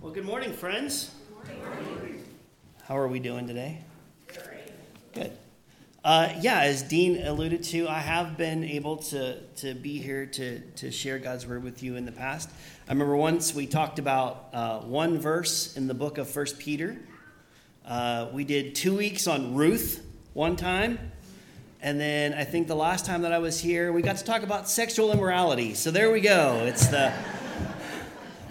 Well, 0.00 0.12
good 0.12 0.24
morning, 0.24 0.52
friends. 0.52 1.10
How 2.84 2.96
are 2.96 3.08
we 3.08 3.18
doing 3.18 3.46
today? 3.46 3.78
Good. 5.14 5.32
Uh, 6.04 6.32
yeah, 6.40 6.60
as 6.60 6.82
Dean 6.82 7.26
alluded 7.26 7.62
to, 7.64 7.88
I 7.88 7.98
have 7.98 8.36
been 8.36 8.64
able 8.64 8.98
to, 8.98 9.40
to 9.56 9.74
be 9.74 9.98
here 9.98 10.26
to, 10.26 10.60
to 10.60 10.90
share 10.90 11.18
God's 11.18 11.46
word 11.46 11.64
with 11.64 11.82
you 11.82 11.96
in 11.96 12.04
the 12.04 12.12
past. 12.12 12.48
I 12.88 12.92
remember 12.92 13.16
once 13.16 13.54
we 13.54 13.66
talked 13.66 13.98
about 13.98 14.46
uh, 14.52 14.80
one 14.80 15.18
verse 15.18 15.76
in 15.76 15.86
the 15.88 15.94
book 15.94 16.18
of 16.18 16.28
First 16.28 16.58
Peter. 16.58 16.96
Uh, 17.84 18.28
we 18.32 18.44
did 18.44 18.74
two 18.74 18.96
weeks 18.96 19.26
on 19.26 19.54
Ruth 19.54 20.04
one 20.32 20.56
time. 20.56 21.12
And 21.82 22.00
then 22.00 22.34
I 22.34 22.44
think 22.44 22.66
the 22.66 22.76
last 22.76 23.04
time 23.04 23.22
that 23.22 23.32
I 23.32 23.38
was 23.38 23.60
here, 23.60 23.92
we 23.92 24.02
got 24.02 24.16
to 24.16 24.24
talk 24.24 24.42
about 24.42 24.68
sexual 24.68 25.12
immorality. 25.12 25.74
So 25.74 25.90
there 25.90 26.10
we 26.10 26.20
go. 26.20 26.64
It's 26.66 26.86
the 26.86 27.12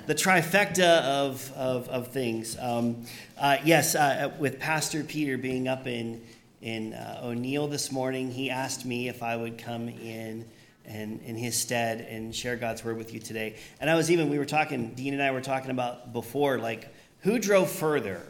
the 0.07 0.15
trifecta 0.15 1.01
of, 1.01 1.51
of, 1.53 1.89
of 1.89 2.07
things. 2.09 2.57
Um, 2.59 3.05
uh, 3.37 3.57
yes, 3.63 3.95
uh, 3.95 4.31
with 4.39 4.59
Pastor 4.59 5.03
Peter 5.03 5.37
being 5.37 5.67
up 5.67 5.87
in, 5.87 6.21
in 6.61 6.93
uh, 6.93 7.21
O'Neill 7.23 7.67
this 7.67 7.91
morning, 7.91 8.31
he 8.31 8.49
asked 8.49 8.85
me 8.85 9.09
if 9.09 9.23
I 9.23 9.35
would 9.35 9.57
come 9.57 9.89
in 9.89 10.45
and 10.85 11.21
in 11.21 11.35
his 11.35 11.57
stead 11.57 12.01
and 12.01 12.35
share 12.35 12.55
God's 12.55 12.83
word 12.83 12.97
with 12.97 13.13
you 13.13 13.19
today. 13.19 13.55
And 13.79 13.89
I 13.89 13.95
was 13.95 14.11
even, 14.11 14.29
we 14.29 14.37
were 14.37 14.45
talking, 14.45 14.93
Dean 14.93 15.13
and 15.13 15.21
I 15.21 15.31
were 15.31 15.41
talking 15.41 15.71
about 15.71 16.13
before, 16.13 16.59
like, 16.59 16.93
who 17.21 17.39
drove 17.39 17.71
further? 17.71 18.21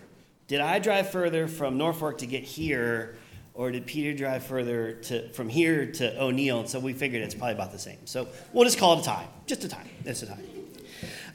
Did 0.47 0.61
I 0.61 0.79
drive 0.79 1.11
further 1.11 1.47
from 1.47 1.77
Norfolk 1.77 2.19
to 2.19 2.25
get 2.25 2.43
here? 2.43 3.17
Or 3.53 3.71
did 3.71 3.85
Peter 3.85 4.17
drive 4.17 4.45
further 4.45 4.93
to, 5.03 5.29
from 5.29 5.49
here 5.49 5.91
to 5.93 6.21
O'Neill? 6.21 6.59
And 6.61 6.69
so 6.69 6.79
we 6.79 6.93
figured 6.93 7.23
it's 7.23 7.33
probably 7.33 7.53
about 7.53 7.71
the 7.71 7.79
same. 7.79 7.99
So 8.05 8.27
we'll 8.51 8.65
just 8.65 8.77
call 8.77 8.97
it 8.97 9.01
a 9.01 9.03
tie. 9.03 9.27
Just 9.47 9.63
a 9.63 9.69
tie. 9.69 9.89
It's 10.03 10.23
a 10.23 10.27
tie. 10.27 10.54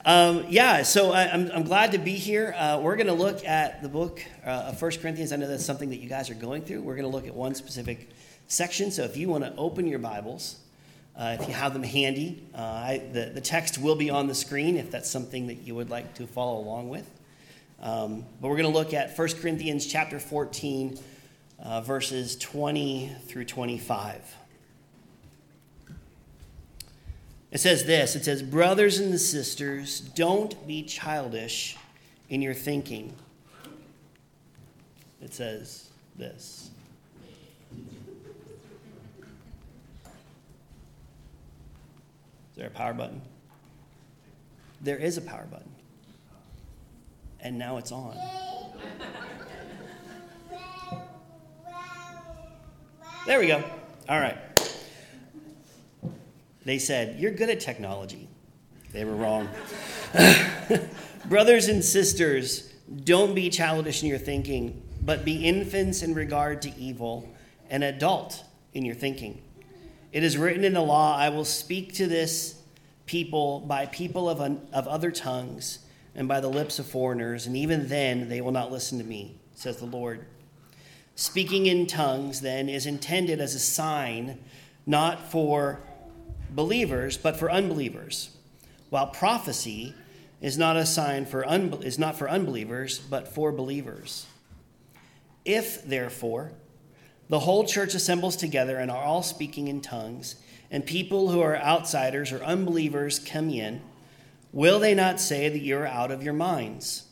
Um, 0.02 0.46
yeah, 0.48 0.82
so 0.82 1.12
I, 1.12 1.24
am 1.24 1.62
glad 1.64 1.92
to 1.92 1.98
be 1.98 2.14
here. 2.14 2.55
Uh, 2.56 2.80
we're 2.83 2.97
going 2.97 3.08
to 3.08 3.12
look 3.12 3.44
at 3.44 3.83
the 3.83 3.88
book 3.88 4.25
uh, 4.47 4.69
of 4.69 4.80
1 4.80 4.92
Corinthians. 4.92 5.30
I 5.30 5.36
know 5.36 5.47
that's 5.47 5.64
something 5.64 5.91
that 5.91 5.98
you 5.98 6.08
guys 6.08 6.30
are 6.30 6.34
going 6.34 6.62
through. 6.62 6.80
We're 6.80 6.97
going 6.97 7.11
to 7.11 7.14
look 7.14 7.27
at 7.27 7.34
one 7.34 7.55
specific 7.55 8.08
section. 8.48 8.91
So 8.91 9.02
if 9.05 9.19
you 9.19 9.28
want 9.28 9.44
to 9.44 9.55
open 9.56 9.86
your 9.86 9.98
Bibles, 9.98 10.56
uh, 11.19 11.36
if 11.38 11.47
you 11.47 11.52
have 11.52 11.75
them 11.75 11.83
handy, 11.83 12.42
uh, 12.55 12.62
I, 12.62 13.02
the, 13.12 13.27
the 13.27 13.42
text 13.42 13.77
will 13.77 13.94
be 13.94 14.08
on 14.08 14.27
the 14.27 14.34
screen 14.34 14.78
if 14.78 14.91
that's 14.91 15.10
something 15.10 15.48
that 15.48 15.66
you 15.66 15.75
would 15.75 15.91
like 15.91 16.14
to 16.14 16.27
follow 16.27 16.58
along 16.58 16.88
with. 16.88 17.08
Um, 17.82 18.25
but 18.41 18.48
we're 18.48 18.56
going 18.56 18.72
to 18.72 18.78
look 18.78 18.94
at 18.94 19.19
1 19.19 19.28
Corinthians 19.42 19.84
chapter 19.84 20.19
14, 20.19 20.98
uh, 21.62 21.82
verses 21.82 22.36
20 22.36 23.14
through 23.27 23.44
25. 23.44 24.36
It 27.51 27.59
says 27.59 27.84
this 27.84 28.15
it 28.17 28.25
says, 28.25 28.43
Brothers 28.43 28.98
and 28.98 29.20
sisters, 29.20 30.01
don't 30.01 30.67
be 30.67 30.83
childish 30.83 31.77
in 32.29 32.43
your 32.43 32.55
thinking. 32.55 33.15
It 35.20 35.34
says 35.34 35.91
this. 36.17 36.71
Is 42.51 42.56
there 42.56 42.69
a 42.69 42.71
power 42.71 42.95
button? 42.95 43.21
There 44.81 44.97
is 44.97 45.19
a 45.19 45.23
power 45.23 45.47
button. 45.51 45.71
And 47.41 47.59
now 47.59 47.78
it's 47.78 47.93
on. 47.93 48.17
There 53.27 53.39
we 53.39 53.47
go. 53.47 53.62
All 54.09 54.21
right. 54.21 54.37
They 56.64 56.78
said, 56.78 57.19
You're 57.19 57.33
good 57.33 57.50
at 57.50 57.61
technology. 57.61 58.28
They 58.92 59.05
were 59.05 59.14
wrong. 59.14 59.48
Brothers 61.27 61.69
and 61.69 61.84
sisters, 61.84 62.72
don't 63.05 63.34
be 63.34 63.50
childish 63.50 64.03
in 64.03 64.08
your 64.08 64.19
thinking, 64.19 64.83
but 65.03 65.25
be 65.25 65.47
infants 65.47 66.03
in 66.03 66.15
regard 66.15 66.62
to 66.62 66.76
evil, 66.76 67.28
and 67.71 67.84
adult 67.84 68.43
in 68.75 68.84
your 68.84 68.97
thinking. 68.97 69.41
It 70.12 70.25
is 70.25 70.37
written 70.37 70.65
in 70.65 70.75
the 70.75 70.81
law, 70.81 71.16
I 71.16 71.28
will 71.28 71.44
speak 71.44 71.94
to 71.94 72.06
this 72.06 72.60
people 73.06 73.60
by 73.60 73.87
people 73.87 74.28
of, 74.28 74.41
un- 74.41 74.66
of 74.72 74.88
other 74.88 75.10
tongues 75.10 75.81
and 76.15 76.27
by 76.27 76.41
the 76.41 76.48
lips 76.48 76.81
of 76.81 76.87
foreigners, 76.87 77.47
and 77.47 77.56
even 77.56 77.88
then 77.88 78.28
they 78.28 78.41
will 78.41 78.50
not 78.50 78.72
listen 78.72 78.98
to 78.98 79.04
me, 79.04 79.38
says 79.54 79.77
the 79.77 79.87
Lord. 79.87 80.27
Speaking 81.15 81.66
in 81.66 81.87
tongues, 81.87 82.41
then, 82.41 82.69
is 82.69 82.87
intended 82.87 83.41
as 83.41 83.54
a 83.54 83.60
sign, 83.60 84.38
not 84.87 85.31
for 85.31 85.81
believers, 86.55 87.16
but 87.16 87.37
for 87.37 87.50
unbelievers, 87.50 88.37
while 88.91 89.06
prophecy 89.06 89.94
is 90.41 90.56
not 90.56 90.77
a 90.77 90.87
sign 90.87 91.27
for 91.27 91.47
un- 91.47 91.83
is 91.83 91.99
not 91.99 92.16
for 92.16 92.28
unbelievers, 92.28 92.99
but 92.99 93.28
for 93.28 93.53
believers. 93.53 94.27
If 95.44 95.84
therefore 95.84 96.53
the 97.28 97.41
whole 97.41 97.65
church 97.65 97.94
assembles 97.94 98.37
together 98.37 98.78
and 98.78 98.91
are 98.91 99.03
all 99.03 99.22
speaking 99.22 99.69
in 99.69 99.81
tongues, 99.81 100.37
and 100.71 100.84
people 100.84 101.31
who 101.31 101.41
are 101.41 101.56
outsiders 101.56 102.33
or 102.33 102.43
unbelievers 102.43 103.19
come 103.19 103.50
in, 103.50 103.81
will 104.53 104.78
they 104.78 104.94
not 104.94 105.21
say 105.21 105.49
that 105.49 105.60
you're 105.60 105.87
out 105.87 106.10
of 106.10 106.22
your 106.22 106.33
minds? 106.33 107.05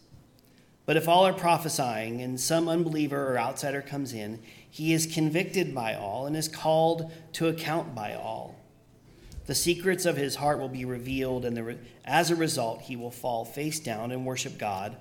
But 0.86 0.96
if 0.96 1.06
all 1.06 1.26
are 1.26 1.34
prophesying 1.34 2.22
and 2.22 2.40
some 2.40 2.68
unbeliever 2.68 3.32
or 3.32 3.38
outsider 3.38 3.82
comes 3.82 4.12
in, 4.12 4.40
he 4.70 4.92
is 4.92 5.06
convicted 5.06 5.74
by 5.74 5.94
all 5.94 6.26
and 6.26 6.36
is 6.36 6.48
called 6.48 7.12
to 7.34 7.48
account 7.48 7.94
by 7.94 8.14
all. 8.14 8.57
The 9.48 9.54
secrets 9.54 10.04
of 10.04 10.18
his 10.18 10.36
heart 10.36 10.58
will 10.58 10.68
be 10.68 10.84
revealed, 10.84 11.46
and 11.46 11.56
the, 11.56 11.78
as 12.04 12.30
a 12.30 12.36
result, 12.36 12.82
he 12.82 12.96
will 12.96 13.10
fall 13.10 13.46
face 13.46 13.80
down 13.80 14.12
and 14.12 14.26
worship 14.26 14.58
God, 14.58 14.94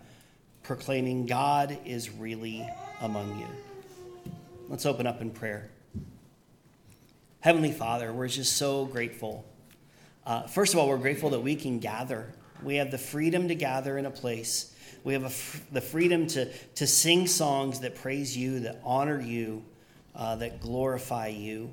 proclaiming, 0.63 1.25
God 1.25 1.77
is 1.83 2.09
really 2.09 2.65
among 3.01 3.41
you. 3.41 4.31
Let's 4.69 4.85
open 4.85 5.05
up 5.05 5.19
in 5.19 5.31
prayer. 5.31 5.69
Heavenly 7.41 7.73
Father, 7.73 8.13
we're 8.13 8.29
just 8.29 8.55
so 8.55 8.85
grateful. 8.85 9.43
Uh, 10.25 10.43
first 10.43 10.73
of 10.73 10.79
all, 10.79 10.87
we're 10.87 10.97
grateful 10.97 11.31
that 11.31 11.41
we 11.41 11.57
can 11.57 11.79
gather. 11.79 12.31
We 12.63 12.77
have 12.77 12.89
the 12.89 12.97
freedom 12.97 13.49
to 13.49 13.55
gather 13.55 13.97
in 13.97 14.05
a 14.05 14.11
place. 14.11 14.73
We 15.03 15.11
have 15.11 15.23
the 15.73 15.81
freedom 15.81 16.25
to, 16.27 16.49
to 16.75 16.87
sing 16.87 17.27
songs 17.27 17.81
that 17.81 17.95
praise 17.95 18.37
you, 18.37 18.61
that 18.61 18.79
honor 18.85 19.19
you, 19.19 19.65
uh, 20.15 20.37
that 20.37 20.61
glorify 20.61 21.27
you. 21.27 21.69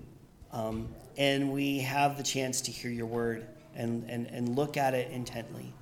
Um, 0.55 0.89
and 1.19 1.53
we 1.53 1.81
have 1.81 2.17
the 2.17 2.23
chance 2.23 2.61
to 2.63 2.71
hear 2.71 2.91
your 2.91 3.07
word 3.07 3.45
and, 3.75 4.09
and, 4.09 4.29
and 4.29 4.55
look 4.55 4.77
at 4.77 4.95
it 4.95 5.11
intently. 5.11 5.73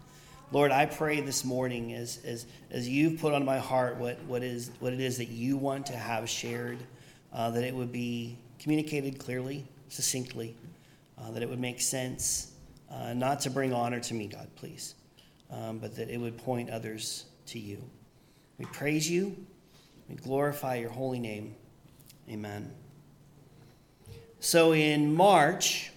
Lord, 0.50 0.72
I 0.72 0.87
pray 0.87 1.21
this 1.21 1.44
morning 1.44 1.93
as, 1.93 2.19
as, 2.25 2.47
as 2.71 2.88
you've 2.88 3.21
put 3.21 3.34
on 3.34 3.44
my 3.44 3.59
heart 3.59 3.99
what, 3.99 4.22
what, 4.25 4.43
is, 4.43 4.71
what 4.81 4.94
it 4.94 5.00
is 5.00 5.19
that 5.19 5.28
you 5.28 5.59
want 5.59 5.87
to 5.87 5.97
have 5.97 6.28
shared, 6.28 6.78
uh, 7.34 7.50
that 7.50 7.65
it 7.65 7.75
would 7.75 7.93
be 7.93 8.38
communicated 8.59 9.19
clearly, 9.19 9.66
succinctly, 9.88 10.56
uh, 11.19 11.31
that 11.33 11.43
it 11.43 11.49
would 11.50 11.60
make 11.60 11.81
sense, 11.81 12.53
uh, 12.91 13.12
not 13.12 13.41
to 13.41 13.50
bring 13.50 13.75
honor 13.75 14.00
to 14.00 14.15
me, 14.15 14.27
God, 14.27 14.49
please, 14.56 14.94
um, 15.50 15.78
but 15.78 15.94
that 15.97 16.09
it 16.09 16.19
would 16.19 16.39
point 16.39 16.71
others 16.71 17.27
to 17.47 17.59
you. 17.59 17.83
We 18.56 18.65
praise 18.66 19.09
you, 19.10 19.37
we 20.09 20.15
glorify 20.16 20.77
your 20.77 20.91
holy 20.91 21.19
name. 21.19 21.56
Amen. 22.31 22.72
So 24.44 24.72
in 24.72 25.14
March, 25.14 25.92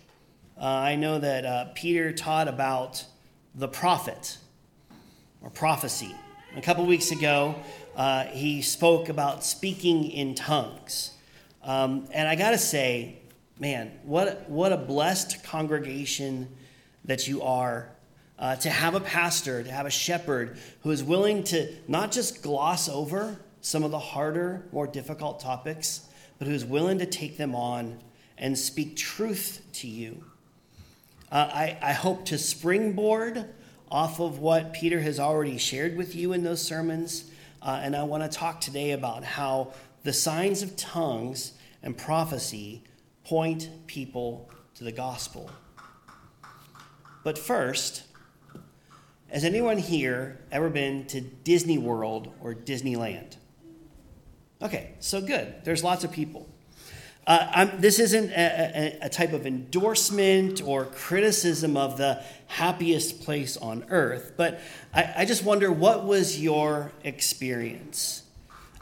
uh, 0.56 0.66
I 0.66 0.98
know 0.98 1.18
that 1.18 1.46
uh, 1.46 1.66
Peter 1.74 2.12
taught 2.12 2.48
about 2.48 3.04
the 3.56 3.68
prophet 3.68 4.38
or 5.42 5.50
prophecy. 5.50 6.14
A 6.56 6.62
couple 6.62 6.86
weeks 6.86 7.10
ago, 7.10 7.56
uh, 7.96 8.26
he 8.26 8.62
spoke 8.62 9.10
about 9.10 9.44
speaking 9.44 10.12
in 10.12 10.36
tongues. 10.36 11.10
Um, 11.64 12.08
and 12.14 12.28
I 12.28 12.36
got 12.36 12.52
to 12.52 12.60
say, 12.60 13.18
man, 13.60 13.92
what, 14.04 14.48
what 14.48 14.72
a 14.72 14.78
blessed 14.78 15.44
congregation 15.44 16.48
that 17.06 17.28
you 17.28 17.42
are 17.42 17.90
uh, 18.38 18.58
to 18.58 18.70
have 18.70 18.94
a 18.94 19.00
pastor, 19.00 19.64
to 19.64 19.72
have 19.72 19.88
a 19.88 19.92
shepherd 19.92 20.56
who 20.84 20.92
is 20.92 21.04
willing 21.04 21.44
to 21.46 21.74
not 21.88 22.12
just 22.12 22.44
gloss 22.44 22.90
over 22.90 23.40
some 23.62 23.84
of 23.84 23.90
the 23.90 23.98
harder, 23.98 24.68
more 24.72 24.86
difficult 24.86 25.40
topics, 25.40 26.02
but 26.38 26.48
who's 26.48 26.64
willing 26.64 27.00
to 27.00 27.08
take 27.08 27.38
them 27.38 27.56
on 27.56 27.98
and 28.38 28.58
speak 28.58 28.96
truth 28.96 29.62
to 29.74 29.88
you. 29.88 30.24
Uh, 31.32 31.50
I, 31.52 31.78
I 31.82 31.94
hope 31.94 32.26
to 32.26 32.38
springboard 32.38 33.46
off 33.90 34.20
of 34.20 34.40
what 34.40 34.74
Peter 34.74 35.00
has 35.00 35.20
already 35.20 35.58
shared 35.58 35.96
with 35.96 36.16
you 36.16 36.34
in 36.34 36.44
those 36.44 36.62
sermons. 36.62 37.32
Uh, 37.62 37.80
and 37.82 37.96
I 37.96 38.04
want 38.04 38.24
to 38.24 38.30
talk 38.30 38.62
today 38.62 38.92
about 38.92 39.24
how 39.24 39.74
the 40.04 40.14
signs 40.14 40.62
of 40.62 40.76
tongues 40.76 41.54
and 41.82 41.98
prophecy 41.98 42.84
point 43.24 43.70
people 43.88 44.50
to 44.76 44.84
the 44.84 44.92
gospel. 44.92 45.50
But 47.24 47.38
first, 47.40 48.04
has 49.30 49.44
anyone 49.44 49.78
here 49.78 50.40
ever 50.52 50.70
been 50.70 51.06
to 51.08 51.22
Disney 51.22 51.78
World 51.78 52.32
or 52.42 52.54
Disneyland? 52.54 53.38
Okay, 54.62 54.94
so 55.00 55.22
good. 55.22 55.56
There's 55.64 55.84
lots 55.84 56.04
of 56.04 56.12
people. 56.12 56.48
Uh, 57.28 57.66
this 57.80 57.98
isn't 57.98 58.30
a, 58.32 58.98
a, 59.02 59.06
a, 59.08 59.10
type 59.10 59.34
of 59.34 59.48
endorsement 59.48 60.62
or 60.62 60.86
criticism 60.86 61.76
of 61.76 61.98
the 61.98 62.24
happiest 62.46 63.24
place 63.24 63.58
on 63.58 63.84
earth, 63.90 64.34
but 64.38 64.62
I, 64.94 65.14
I 65.18 65.26
just 65.26 65.44
wonder 65.44 65.72
what 65.72 66.06
was 66.06 66.40
your 66.40 66.92
experience? 67.04 68.22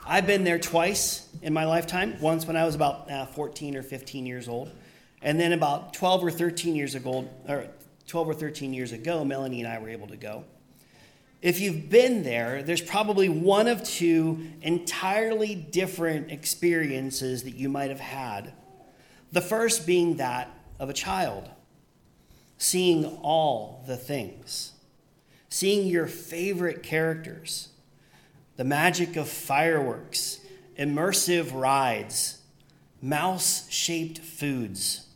I've 0.06 0.28
been 0.28 0.44
there 0.44 0.60
twice 0.60 1.30
in 1.42 1.54
my 1.54 1.64
lifetime. 1.64 2.20
Once 2.20 2.46
when 2.46 2.58
I 2.58 2.66
was 2.66 2.76
about 2.76 3.10
uh, 3.10 3.26
14 3.28 3.78
or 3.78 3.84
15 3.84 4.26
years 4.26 4.50
old, 4.50 4.70
and 5.22 5.40
then 5.40 5.54
about 5.54 5.94
12 5.94 6.26
or 6.26 6.32
13 6.32 6.76
years 6.76 6.96
ago, 6.96 7.30
or 7.48 7.68
12 8.08 8.28
or 8.28 8.34
13 8.34 8.74
years 8.74 8.92
ago, 8.92 9.24
Melanie 9.24 9.62
and 9.62 9.72
I 9.72 9.80
were 9.80 9.88
able 9.88 10.08
to 10.08 10.18
go. 10.18 10.44
If 11.44 11.60
you've 11.60 11.90
been 11.90 12.24
there, 12.24 12.64
there's 12.64 12.82
probably 12.82 13.28
one 13.28 13.68
of 13.68 13.84
two 13.84 14.48
entirely 14.62 15.56
different 15.56 16.32
experiences 16.32 17.44
that 17.44 17.56
you 17.56 17.68
might 17.68 17.90
have 17.90 18.00
had. 18.00 18.54
The 19.34 19.42
first 19.42 19.86
being 19.86 20.16
that 20.18 20.50
of 20.80 20.90
a 20.90 20.94
child, 20.94 21.50
seeing 22.58 23.06
all 23.22 23.84
the 23.86 23.98
things, 23.98 24.72
seeing 25.50 25.86
your 25.86 26.08
favorite 26.08 26.82
characters, 26.82 27.68
the 28.56 28.64
magic 28.64 29.18
of 29.18 29.28
fireworks, 29.28 30.40
immersive 30.80 31.54
rides, 31.54 32.38
mouse 33.02 33.70
shaped 33.70 34.20
foods, 34.20 35.08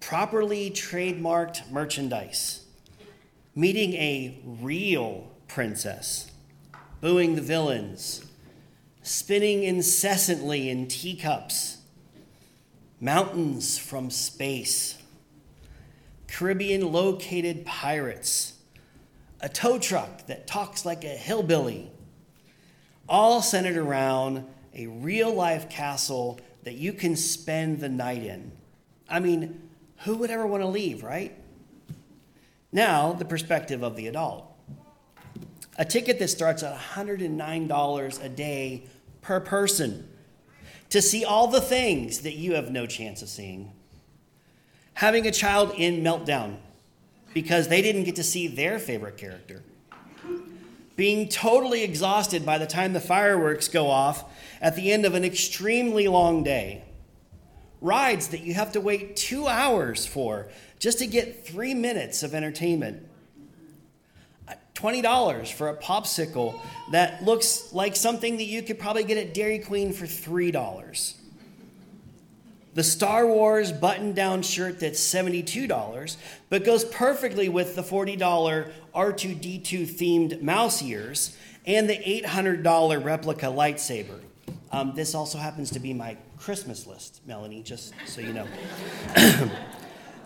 properly 0.00 0.70
trademarked 0.70 1.70
merchandise, 1.70 2.64
meeting 3.54 3.92
a 3.92 4.38
real 4.42 5.30
princess, 5.54 6.32
booing 7.00 7.36
the 7.36 7.40
villains, 7.40 8.24
spinning 9.04 9.62
incessantly 9.62 10.68
in 10.68 10.88
teacups, 10.88 11.78
mountains 13.00 13.78
from 13.78 14.10
space, 14.10 14.98
Caribbean 16.26 16.90
located 16.90 17.64
pirates, 17.64 18.54
a 19.40 19.48
tow 19.48 19.78
truck 19.78 20.26
that 20.26 20.48
talks 20.48 20.84
like 20.84 21.04
a 21.04 21.08
hillbilly, 21.08 21.88
all 23.08 23.40
centered 23.40 23.76
around 23.76 24.44
a 24.74 24.88
real 24.88 25.32
life 25.32 25.70
castle 25.70 26.40
that 26.64 26.74
you 26.74 26.92
can 26.92 27.14
spend 27.14 27.78
the 27.78 27.88
night 27.88 28.24
in. 28.24 28.50
I 29.08 29.20
mean, 29.20 29.70
who 29.98 30.16
would 30.16 30.30
ever 30.32 30.48
want 30.48 30.64
to 30.64 30.68
leave, 30.68 31.04
right? 31.04 31.32
Now, 32.72 33.12
the 33.12 33.24
perspective 33.24 33.84
of 33.84 33.94
the 33.94 34.08
adult. 34.08 34.50
A 35.76 35.84
ticket 35.84 36.18
that 36.20 36.28
starts 36.28 36.62
at 36.62 36.76
$109 36.78 38.24
a 38.24 38.28
day 38.28 38.84
per 39.22 39.40
person 39.40 40.08
to 40.90 41.02
see 41.02 41.24
all 41.24 41.48
the 41.48 41.60
things 41.60 42.20
that 42.20 42.34
you 42.34 42.54
have 42.54 42.70
no 42.70 42.86
chance 42.86 43.22
of 43.22 43.28
seeing. 43.28 43.72
Having 44.94 45.26
a 45.26 45.32
child 45.32 45.72
in 45.76 46.02
meltdown 46.02 46.58
because 47.32 47.66
they 47.66 47.82
didn't 47.82 48.04
get 48.04 48.14
to 48.16 48.22
see 48.22 48.46
their 48.46 48.78
favorite 48.78 49.16
character. 49.16 49.64
Being 50.94 51.28
totally 51.28 51.82
exhausted 51.82 52.46
by 52.46 52.58
the 52.58 52.66
time 52.66 52.92
the 52.92 53.00
fireworks 53.00 53.66
go 53.66 53.90
off 53.90 54.24
at 54.60 54.76
the 54.76 54.92
end 54.92 55.04
of 55.04 55.14
an 55.14 55.24
extremely 55.24 56.06
long 56.06 56.44
day. 56.44 56.84
Rides 57.80 58.28
that 58.28 58.42
you 58.42 58.54
have 58.54 58.70
to 58.72 58.80
wait 58.80 59.16
two 59.16 59.48
hours 59.48 60.06
for 60.06 60.46
just 60.78 61.00
to 61.00 61.06
get 61.08 61.44
three 61.44 61.74
minutes 61.74 62.22
of 62.22 62.32
entertainment 62.32 63.08
$20 64.74 65.52
for 65.52 65.68
a 65.68 65.76
popsicle 65.76 66.58
that 66.90 67.24
looks 67.24 67.72
like 67.72 67.94
something 67.94 68.36
that 68.36 68.44
you 68.44 68.62
could 68.62 68.78
probably 68.78 69.04
get 69.04 69.18
at 69.18 69.32
Dairy 69.32 69.60
Queen 69.60 69.92
for 69.92 70.04
$3. 70.04 71.14
The 72.74 72.82
Star 72.82 73.26
Wars 73.26 73.70
button 73.70 74.14
down 74.14 74.42
shirt 74.42 74.80
that's 74.80 75.00
$72, 75.00 76.16
but 76.50 76.64
goes 76.64 76.84
perfectly 76.84 77.48
with 77.48 77.76
the 77.76 77.82
$40 77.82 78.18
R2D2 78.94 79.62
themed 79.62 80.42
mouse 80.42 80.82
ears 80.82 81.36
and 81.66 81.88
the 81.88 81.96
$800 81.96 83.04
replica 83.04 83.46
lightsaber. 83.46 84.18
Um, 84.72 84.92
this 84.96 85.14
also 85.14 85.38
happens 85.38 85.70
to 85.70 85.78
be 85.78 85.94
my 85.94 86.16
Christmas 86.36 86.84
list, 86.84 87.20
Melanie, 87.26 87.62
just 87.62 87.94
so 88.06 88.20
you 88.20 88.32
know. 88.32 88.46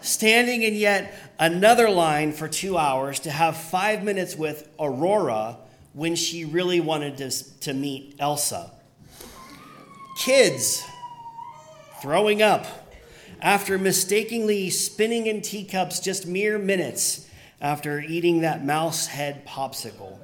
standing 0.00 0.62
in 0.62 0.75
yet 0.75 1.15
another 1.39 1.91
line 1.91 2.33
for 2.33 2.49
two 2.49 2.77
hours 2.77 3.21
to 3.21 3.31
have 3.31 3.56
five 3.56 4.03
minutes 4.03 4.37
with 4.37 4.69
Aurora 4.79 5.59
when 5.93 6.15
she 6.15 6.45
really 6.45 6.81
wanted 6.81 7.17
to, 7.19 7.31
to 7.61 7.75
meet 7.75 8.17
Elsa. 8.19 8.71
Kids 10.19 10.85
throwing 12.00 12.43
up 12.43 12.67
after 13.41 13.79
mistakenly 13.79 14.71
spinning 14.71 15.27
in 15.27 15.41
teacups 15.43 16.00
just 16.00 16.27
mere 16.27 16.59
minutes 16.59 17.29
after 17.61 18.00
eating 18.00 18.41
that 18.41 18.65
mouse 18.65 19.06
head 19.06 19.47
popsicle. 19.47 20.19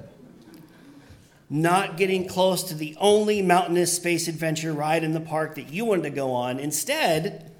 Not 1.49 1.97
getting 1.97 2.27
close 2.27 2.63
to 2.63 2.75
the 2.75 2.95
only 2.99 3.41
mountainous 3.41 3.95
space 3.95 4.27
adventure 4.27 4.73
ride 4.73 5.03
in 5.03 5.13
the 5.13 5.19
park 5.19 5.55
that 5.55 5.71
you 5.71 5.85
wanted 5.85 6.03
to 6.03 6.09
go 6.09 6.31
on. 6.31 6.59
Instead, 6.59 7.51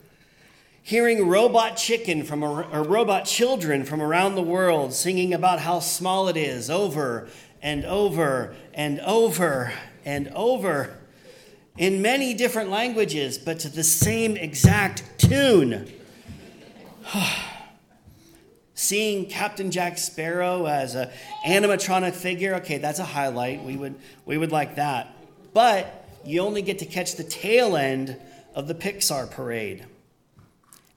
hearing 0.85 1.27
robot 1.27 1.75
chicken 1.75 2.23
from 2.23 2.43
or 2.43 2.83
robot 2.83 3.25
children 3.25 3.83
from 3.83 3.99
around 3.99 4.35
the 4.35 4.41
world 4.43 4.93
singing 4.93 5.33
about 5.33 5.59
how 5.59 5.79
small 5.79 6.27
it 6.27 6.37
is 6.37 6.69
over 6.69 7.27
and 7.59 7.83
over 7.85 8.55
and 8.71 8.99
over 8.99 9.73
and 10.05 10.27
over 10.35 10.95
in 11.75 12.03
many 12.03 12.35
different 12.35 12.69
languages, 12.69 13.39
but 13.39 13.57
to 13.57 13.67
the 13.67 13.83
same 13.83 14.37
exact 14.37 15.03
tune. 15.17 15.91
Seeing 18.75 19.25
Captain 19.25 19.71
Jack 19.71 19.97
Sparrow 19.97 20.67
as 20.67 20.93
an 20.93 21.09
animatronic 21.47 22.13
figure, 22.13 22.53
okay, 22.55 22.77
that's 22.77 22.99
a 22.99 23.05
highlight. 23.05 23.63
We 23.63 23.75
would, 23.75 23.95
we 24.23 24.37
would 24.37 24.51
like 24.51 24.75
that. 24.75 25.15
But 25.51 26.07
you 26.23 26.41
only 26.41 26.61
get 26.61 26.77
to 26.79 26.85
catch 26.85 27.15
the 27.15 27.23
tail 27.23 27.75
end 27.75 28.17
of 28.53 28.67
the 28.67 28.75
Pixar 28.75 29.31
parade 29.31 29.87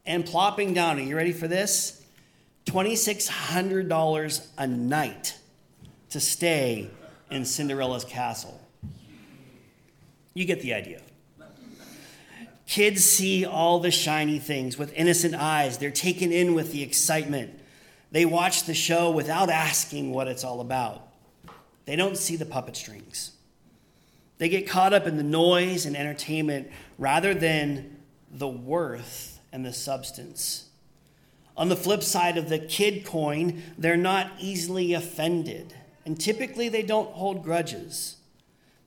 and 0.08 0.24
plopping 0.24 0.72
down, 0.72 0.98
are 0.98 1.02
you 1.02 1.14
ready 1.14 1.32
for 1.32 1.46
this? 1.46 2.02
$2,600 2.64 4.46
a 4.56 4.66
night 4.66 5.38
to 6.08 6.18
stay 6.18 6.90
in 7.30 7.44
Cinderella's 7.44 8.04
castle. 8.04 8.58
You 10.32 10.46
get 10.46 10.62
the 10.62 10.72
idea. 10.72 11.02
Kids 12.66 13.04
see 13.04 13.44
all 13.44 13.80
the 13.80 13.90
shiny 13.90 14.38
things 14.38 14.78
with 14.78 14.92
innocent 14.94 15.34
eyes. 15.34 15.76
They're 15.76 15.90
taken 15.90 16.32
in 16.32 16.54
with 16.54 16.72
the 16.72 16.82
excitement. 16.82 17.58
They 18.10 18.24
watch 18.24 18.64
the 18.64 18.74
show 18.74 19.10
without 19.10 19.50
asking 19.50 20.12
what 20.12 20.26
it's 20.26 20.42
all 20.42 20.62
about. 20.62 21.06
They 21.84 21.96
don't 21.96 22.16
see 22.16 22.36
the 22.36 22.46
puppet 22.46 22.76
strings. 22.76 23.32
They 24.38 24.48
get 24.48 24.66
caught 24.66 24.94
up 24.94 25.06
in 25.06 25.18
the 25.18 25.22
noise 25.22 25.84
and 25.84 25.96
entertainment 25.96 26.70
rather 26.96 27.34
than 27.34 27.98
the 28.30 28.48
worth 28.48 29.37
and 29.52 29.64
the 29.64 29.72
substance. 29.72 30.68
On 31.56 31.68
the 31.68 31.76
flip 31.76 32.02
side 32.02 32.36
of 32.36 32.48
the 32.48 32.58
kid 32.58 33.04
coin, 33.04 33.62
they're 33.76 33.96
not 33.96 34.30
easily 34.38 34.94
offended, 34.94 35.74
and 36.04 36.18
typically 36.18 36.68
they 36.68 36.82
don't 36.82 37.10
hold 37.12 37.42
grudges. 37.42 38.16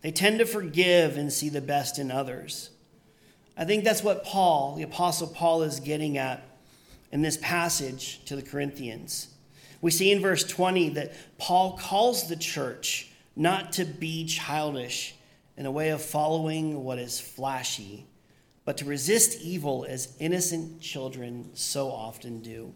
They 0.02 0.12
tend 0.12 0.40
to 0.40 0.46
forgive 0.46 1.18
and 1.18 1.32
see 1.32 1.50
the 1.50 1.62
best 1.62 2.00
in 2.00 2.10
others. 2.10 2.70
I 3.58 3.66
think 3.66 3.84
that's 3.84 4.04
what 4.04 4.24
Paul, 4.24 4.76
the 4.76 4.84
Apostle 4.84 5.28
Paul, 5.28 5.64
is 5.64 5.80
getting 5.80 6.18
at 6.18 6.44
in 7.12 7.22
this 7.22 7.38
passage 7.38 8.24
to 8.26 8.36
the 8.36 8.42
Corinthians. 8.42 9.28
We 9.82 9.92
see 9.92 10.12
in 10.12 10.22
verse 10.22 10.44
20 10.44 10.90
that 10.90 11.14
Paul 11.38 11.78
calls 11.78 12.30
the 12.30 12.36
church 12.36 13.12
not 13.36 13.74
to 13.74 13.86
be 13.86 14.26
childish 14.26 15.16
in 15.58 15.66
a 15.66 15.72
way 15.72 15.90
of 15.90 16.02
following 16.02 16.84
what 16.84 17.00
is 17.00 17.20
flashy, 17.20 18.06
but 18.66 18.78
to 18.78 18.86
resist 18.86 19.42
evil 19.42 19.86
as 19.88 20.16
innocent 20.20 20.82
children 20.82 21.50
so 21.54 21.90
often 21.90 22.42
do. 22.42 22.74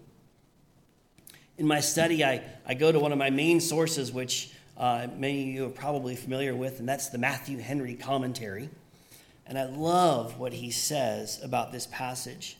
In 1.58 1.68
my 1.68 1.80
study, 1.80 2.24
I, 2.24 2.42
I 2.65 2.74
go 2.74 2.92
to 2.92 3.00
one 3.00 3.12
of 3.12 3.18
my 3.18 3.30
main 3.30 3.62
sources, 3.62 4.12
which 4.12 4.51
uh, 4.77 5.08
many 5.15 5.44
of 5.44 5.48
you 5.48 5.65
are 5.65 5.70
probably 5.70 6.15
familiar 6.15 6.56
with, 6.56 6.80
and 6.80 6.89
that's 6.89 7.10
the 7.10 7.18
Matthew 7.18 7.60
Henry 7.60 7.96
commentary. 7.96 8.70
And 9.48 9.58
I 9.58 9.65
love 9.65 10.39
what 10.39 10.54
he 10.54 10.72
says 10.72 11.39
about 11.44 11.72
this 11.72 11.88
passage, 11.88 12.58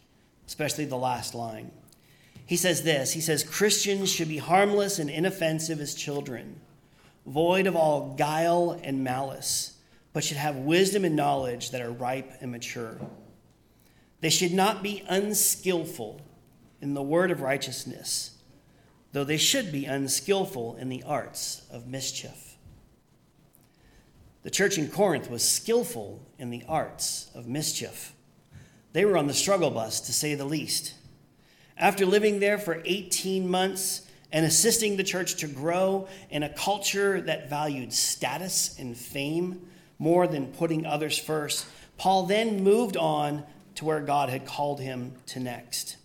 especially 0.48 0.86
the 0.86 0.96
last 0.96 1.34
line. 1.34 1.72
He 2.46 2.58
says 2.58 2.84
this 2.84 3.13
He 3.13 3.22
says, 3.22 3.44
Christians 3.44 4.12
should 4.12 4.29
be 4.29 4.38
harmless 4.38 5.00
and 5.00 5.10
inoffensive 5.10 5.82
as 5.82 5.96
children, 5.96 6.62
void 7.25 7.65
of 7.65 7.75
all 7.75 8.13
guile 8.15 8.79
and 8.84 9.03
malice 9.03 9.75
but 10.15 10.24
should 10.24 10.38
have 10.38 10.55
wisdom 10.55 11.03
and 11.03 11.13
knowledge 11.13 11.72
that 11.72 11.81
are 11.81 11.91
ripe 11.91 12.31
and 12.39 12.50
mature. 12.50 12.98
They 14.22 14.29
should 14.29 14.53
not 14.53 14.81
be 14.81 15.03
unskillful 15.10 16.22
in 16.79 16.93
the 16.93 17.03
word 17.03 17.31
of 17.31 17.41
righteousness, 17.41 18.38
though 19.12 19.25
they 19.25 19.36
should 19.36 19.74
be 19.74 19.84
unskillful 19.84 20.77
in 20.77 20.88
the 20.88 21.03
arts 21.03 21.63
of 21.69 21.88
mischief. 21.88 22.55
The 24.43 24.50
church 24.50 24.77
in 24.77 24.88
Corinth 24.88 25.29
was 25.29 25.43
skillful 25.43 26.25
in 26.39 26.50
the 26.50 26.63
arts 26.65 27.29
of 27.36 27.45
mischief. 27.45 28.13
They 28.93 29.03
were 29.03 29.17
on 29.17 29.27
the 29.27 29.34
struggle 29.34 29.69
bus, 29.69 30.00
to 30.00 30.13
say 30.13 30.34
the 30.34 30.45
least. 30.45 30.93
After 31.77 32.05
living 32.05 32.39
there 32.39 32.57
for 32.57 32.81
18 32.86 33.50
months 33.50 34.07
and 34.31 34.45
assisting 34.45 34.95
the 34.95 35.03
church 35.03 35.36
to 35.41 35.48
grow 35.48 36.07
in 36.29 36.41
a 36.41 36.53
culture 36.53 37.19
that 37.19 37.50
valued 37.50 37.91
status 37.91 38.79
and 38.79 38.95
fame 38.95 39.67
more 39.98 40.28
than 40.28 40.48
putting 40.48 40.86
others 40.86 41.18
first, 41.18 41.66
Paul 41.98 42.25
then 42.25 42.64
moved 42.64 42.98
on 42.98 43.44
to 43.75 43.86
where 43.86 44.02
God 44.02 44.30
had 44.30 44.46
called 44.46 44.80
him 44.80 45.14
to 45.28 45.40
next. 45.40 45.98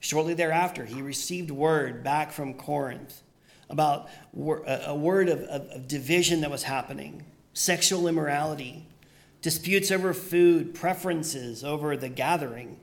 Shortly 0.00 0.34
thereafter, 0.34 0.84
he 0.84 1.02
received 1.02 1.50
word 1.50 2.02
back 2.02 2.32
from 2.32 2.54
Corinth 2.54 3.22
about 3.68 4.08
a 4.34 4.94
word 4.94 5.28
of, 5.28 5.42
of, 5.42 5.68
of 5.68 5.88
division 5.88 6.40
that 6.40 6.50
was 6.50 6.64
happening, 6.64 7.24
sexual 7.52 8.08
immorality, 8.08 8.86
disputes 9.42 9.90
over 9.90 10.12
food, 10.12 10.74
preferences 10.74 11.62
over 11.62 11.96
the 11.96 12.08
gathering, 12.08 12.78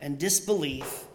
and 0.00 0.18
disbelief 0.18 1.06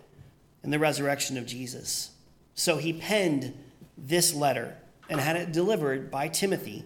in 0.63 0.72
the 0.72 0.79
resurrection 0.79 1.38
of 1.38 1.45
Jesus. 1.45 2.12
So 2.55 2.77
he 2.77 2.93
penned 2.93 3.53
this 3.98 4.33
letter 4.33 4.75
and 5.10 5.19
had 5.19 5.36
it 5.36 5.51
delivered 5.51 6.12
by 6.12 6.27
Timothy 6.27 6.83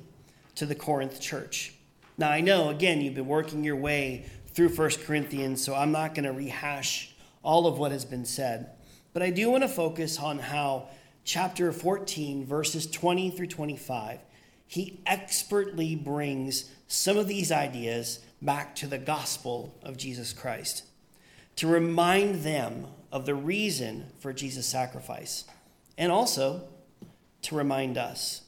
to 0.57 0.65
the 0.65 0.75
Corinth 0.75 1.21
church. 1.21 1.73
Now, 2.17 2.29
I 2.31 2.41
know, 2.41 2.69
again, 2.69 3.01
you've 3.01 3.13
been 3.13 3.27
working 3.27 3.63
your 3.63 3.75
way 3.75 4.25
through 4.47 4.69
1 4.69 4.89
Corinthians, 5.05 5.63
so 5.63 5.75
I'm 5.75 5.91
not 5.91 6.15
going 6.15 6.25
to 6.25 6.31
rehash 6.31 7.15
all 7.43 7.67
of 7.67 7.77
what 7.77 7.91
has 7.91 8.05
been 8.05 8.25
said. 8.25 8.71
But 9.13 9.21
I 9.21 9.29
do 9.29 9.51
want 9.51 9.63
to 9.63 9.69
focus 9.69 10.19
on 10.19 10.39
how 10.39 10.89
chapter 11.23 11.71
14, 11.71 12.45
verses 12.45 12.87
20 12.87 13.29
through 13.31 13.47
25, 13.47 14.19
he 14.65 14.99
expertly 15.05 15.95
brings 15.95 16.71
some 16.87 17.17
of 17.17 17.27
these 17.27 17.51
ideas 17.51 18.19
back 18.41 18.75
to 18.77 18.87
the 18.87 18.97
gospel 18.97 19.75
of 19.83 19.95
Jesus 19.95 20.33
Christ 20.33 20.85
to 21.57 21.67
remind 21.67 22.43
them 22.43 22.87
of 23.11 23.25
the 23.25 23.35
reason 23.35 24.07
for 24.19 24.33
Jesus' 24.33 24.65
sacrifice 24.65 25.45
and 25.97 26.11
also 26.11 26.67
to 27.43 27.55
remind 27.55 27.97
us. 27.97 28.41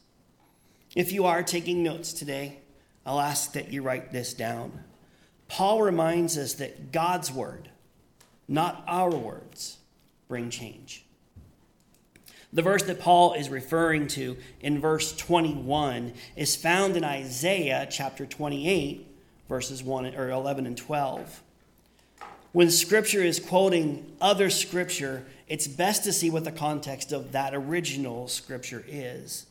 If 0.95 1.11
you 1.11 1.25
are 1.25 1.43
taking 1.43 1.83
notes 1.83 2.13
today, 2.13 2.59
I'll 3.05 3.19
ask 3.19 3.53
that 3.53 3.71
you 3.71 3.81
write 3.81 4.11
this 4.11 4.33
down. 4.33 4.83
Paul 5.47 5.81
reminds 5.81 6.37
us 6.37 6.53
that 6.55 6.91
God's 6.91 7.31
word, 7.31 7.69
not 8.47 8.83
our 8.87 9.09
words, 9.09 9.77
bring 10.27 10.49
change. 10.49 11.05
The 12.51 12.61
verse 12.63 12.83
that 12.83 12.99
Paul 12.99 13.33
is 13.33 13.49
referring 13.49 14.07
to 14.09 14.37
in 14.61 14.81
verse 14.81 15.15
21 15.15 16.13
is 16.35 16.55
found 16.55 16.97
in 16.97 17.03
Isaiah 17.03 17.87
chapter 17.89 18.25
28, 18.25 19.05
verses 19.47 19.83
1 19.83 20.15
or 20.15 20.29
11 20.29 20.65
and 20.65 20.77
12. 20.77 21.43
When 22.51 22.71
scripture 22.71 23.21
is 23.21 23.39
quoting 23.39 24.11
other 24.19 24.49
scripture, 24.49 25.27
it's 25.47 25.67
best 25.67 26.03
to 26.05 26.13
see 26.13 26.31
what 26.31 26.43
the 26.43 26.51
context 26.51 27.11
of 27.11 27.31
that 27.33 27.53
original 27.53 28.27
scripture 28.27 28.83
is. 28.87 29.45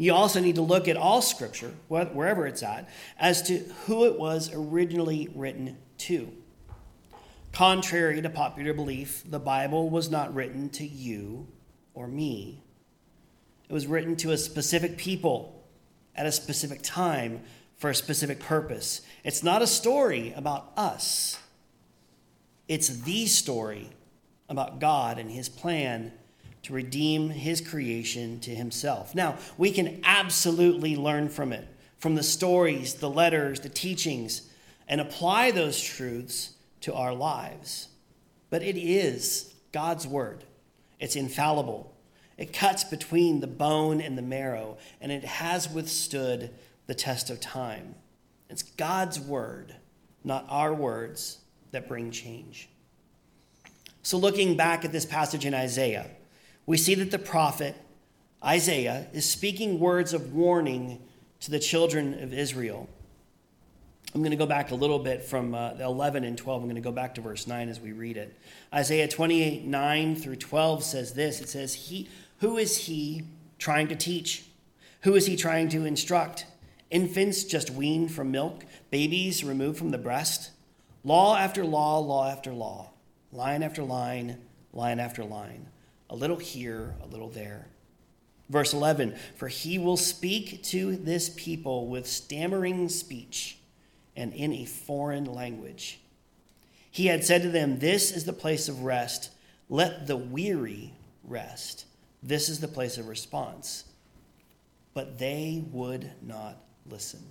You 0.00 0.14
also 0.14 0.40
need 0.40 0.54
to 0.54 0.62
look 0.62 0.88
at 0.88 0.96
all 0.96 1.20
scripture, 1.20 1.74
wherever 1.88 2.46
it's 2.46 2.62
at, 2.62 2.88
as 3.18 3.42
to 3.42 3.58
who 3.84 4.06
it 4.06 4.18
was 4.18 4.50
originally 4.50 5.28
written 5.34 5.76
to. 5.98 6.32
Contrary 7.52 8.22
to 8.22 8.30
popular 8.30 8.72
belief, 8.72 9.22
the 9.28 9.38
Bible 9.38 9.90
was 9.90 10.10
not 10.10 10.34
written 10.34 10.70
to 10.70 10.86
you 10.86 11.48
or 11.92 12.08
me. 12.08 12.62
It 13.68 13.74
was 13.74 13.86
written 13.86 14.16
to 14.16 14.30
a 14.30 14.38
specific 14.38 14.96
people 14.96 15.62
at 16.16 16.24
a 16.24 16.32
specific 16.32 16.80
time 16.80 17.42
for 17.76 17.90
a 17.90 17.94
specific 17.94 18.40
purpose. 18.40 19.02
It's 19.22 19.42
not 19.42 19.60
a 19.60 19.66
story 19.66 20.32
about 20.34 20.72
us, 20.78 21.38
it's 22.68 22.88
the 22.88 23.26
story 23.26 23.90
about 24.48 24.80
God 24.80 25.18
and 25.18 25.30
his 25.30 25.50
plan 25.50 26.12
to 26.62 26.72
redeem 26.72 27.30
his 27.30 27.60
creation 27.60 28.40
to 28.40 28.54
himself. 28.54 29.14
Now, 29.14 29.38
we 29.56 29.70
can 29.70 30.00
absolutely 30.04 30.96
learn 30.96 31.28
from 31.28 31.52
it, 31.52 31.66
from 31.98 32.14
the 32.14 32.22
stories, 32.22 32.94
the 32.94 33.10
letters, 33.10 33.60
the 33.60 33.68
teachings, 33.68 34.48
and 34.86 35.00
apply 35.00 35.50
those 35.50 35.80
truths 35.80 36.54
to 36.82 36.94
our 36.94 37.14
lives. 37.14 37.88
But 38.50 38.62
it 38.62 38.76
is 38.76 39.54
God's 39.72 40.06
word. 40.06 40.44
It's 40.98 41.16
infallible. 41.16 41.94
It 42.36 42.52
cuts 42.52 42.84
between 42.84 43.40
the 43.40 43.46
bone 43.46 44.00
and 44.00 44.16
the 44.16 44.22
marrow, 44.22 44.78
and 45.00 45.12
it 45.12 45.24
has 45.24 45.68
withstood 45.68 46.50
the 46.86 46.94
test 46.94 47.30
of 47.30 47.40
time. 47.40 47.94
It's 48.48 48.62
God's 48.62 49.20
word, 49.20 49.76
not 50.24 50.46
our 50.48 50.74
words, 50.74 51.38
that 51.70 51.86
bring 51.86 52.10
change. 52.10 52.68
So, 54.02 54.16
looking 54.16 54.56
back 54.56 54.84
at 54.84 54.92
this 54.92 55.04
passage 55.04 55.44
in 55.44 55.54
Isaiah, 55.54 56.10
we 56.70 56.76
see 56.76 56.94
that 56.94 57.10
the 57.10 57.18
prophet 57.18 57.74
Isaiah 58.44 59.08
is 59.12 59.28
speaking 59.28 59.80
words 59.80 60.12
of 60.12 60.32
warning 60.32 61.02
to 61.40 61.50
the 61.50 61.58
children 61.58 62.22
of 62.22 62.32
Israel. 62.32 62.88
I'm 64.14 64.20
going 64.20 64.30
to 64.30 64.36
go 64.36 64.46
back 64.46 64.70
a 64.70 64.76
little 64.76 65.00
bit 65.00 65.24
from 65.24 65.52
uh, 65.52 65.72
11 65.80 66.22
and 66.22 66.38
12. 66.38 66.62
I'm 66.62 66.68
going 66.68 66.76
to 66.76 66.80
go 66.80 66.92
back 66.92 67.16
to 67.16 67.22
verse 67.22 67.48
9 67.48 67.68
as 67.68 67.80
we 67.80 67.90
read 67.90 68.16
it. 68.16 68.38
Isaiah 68.72 69.08
28 69.08 69.64
9 69.64 70.14
through 70.14 70.36
12 70.36 70.84
says 70.84 71.14
this 71.14 71.40
It 71.40 71.48
says, 71.48 71.74
he, 71.74 72.08
Who 72.38 72.56
is 72.56 72.86
he 72.86 73.24
trying 73.58 73.88
to 73.88 73.96
teach? 73.96 74.44
Who 75.00 75.16
is 75.16 75.26
he 75.26 75.34
trying 75.34 75.70
to 75.70 75.84
instruct? 75.84 76.46
Infants 76.88 77.42
just 77.42 77.70
weaned 77.70 78.12
from 78.12 78.30
milk, 78.30 78.64
babies 78.92 79.42
removed 79.42 79.76
from 79.76 79.90
the 79.90 79.98
breast? 79.98 80.52
Law 81.02 81.36
after 81.36 81.64
law, 81.64 81.98
law 81.98 82.30
after 82.30 82.52
law, 82.52 82.90
line 83.32 83.64
after 83.64 83.82
line, 83.82 84.38
line 84.72 85.00
after 85.00 85.24
line, 85.24 85.66
a 86.10 86.16
little 86.16 86.36
here, 86.36 86.96
a 87.02 87.06
little 87.06 87.30
there. 87.30 87.68
Verse 88.50 88.74
11 88.74 89.14
For 89.36 89.48
he 89.48 89.78
will 89.78 89.96
speak 89.96 90.62
to 90.64 90.96
this 90.96 91.30
people 91.30 91.86
with 91.86 92.06
stammering 92.06 92.88
speech 92.88 93.58
and 94.16 94.34
in 94.34 94.52
a 94.52 94.64
foreign 94.66 95.24
language. 95.24 96.00
He 96.90 97.06
had 97.06 97.24
said 97.24 97.42
to 97.42 97.48
them, 97.48 97.78
This 97.78 98.10
is 98.10 98.24
the 98.24 98.32
place 98.32 98.68
of 98.68 98.82
rest. 98.82 99.30
Let 99.68 100.08
the 100.08 100.16
weary 100.16 100.92
rest. 101.22 101.86
This 102.22 102.48
is 102.48 102.58
the 102.58 102.68
place 102.68 102.98
of 102.98 103.06
response. 103.06 103.84
But 104.92 105.20
they 105.20 105.64
would 105.70 106.10
not 106.20 106.56
listen. 106.84 107.22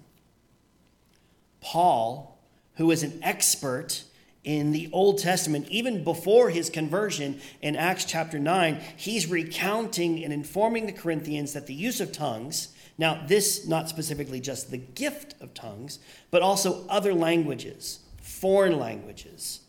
Paul, 1.60 2.40
who 2.76 2.90
is 2.92 3.04
an 3.04 3.20
expert 3.22 4.04
in 4.44 4.72
the 4.72 4.90
Old 4.94 5.20
Testament, 5.20 5.68
even 5.70 6.04
before 6.04 6.50
his 6.50 6.70
conversion 6.70 7.42
in 7.62 7.76
Acts 7.76 8.06
chapter 8.06 8.40
9, 8.40 8.82
he's 8.96 9.28
recounting 9.28 10.24
and 10.24 10.32
informing 10.32 10.86
the 10.86 10.94
Corinthians 10.94 11.54
that 11.54 11.68
the 11.68 11.74
use 11.74 12.00
of 12.00 12.12
tongues 12.12 12.70
now, 13.00 13.24
this 13.26 13.66
not 13.66 13.88
specifically 13.88 14.42
just 14.42 14.72
the 14.72 14.78
gift 14.78 15.34
of 15.42 15.54
tongues, 15.54 16.00
but 16.32 16.42
also 16.42 16.86
other 16.90 17.14
languages, 17.14 18.00
foreign 18.22 18.78
languages, 18.78 19.62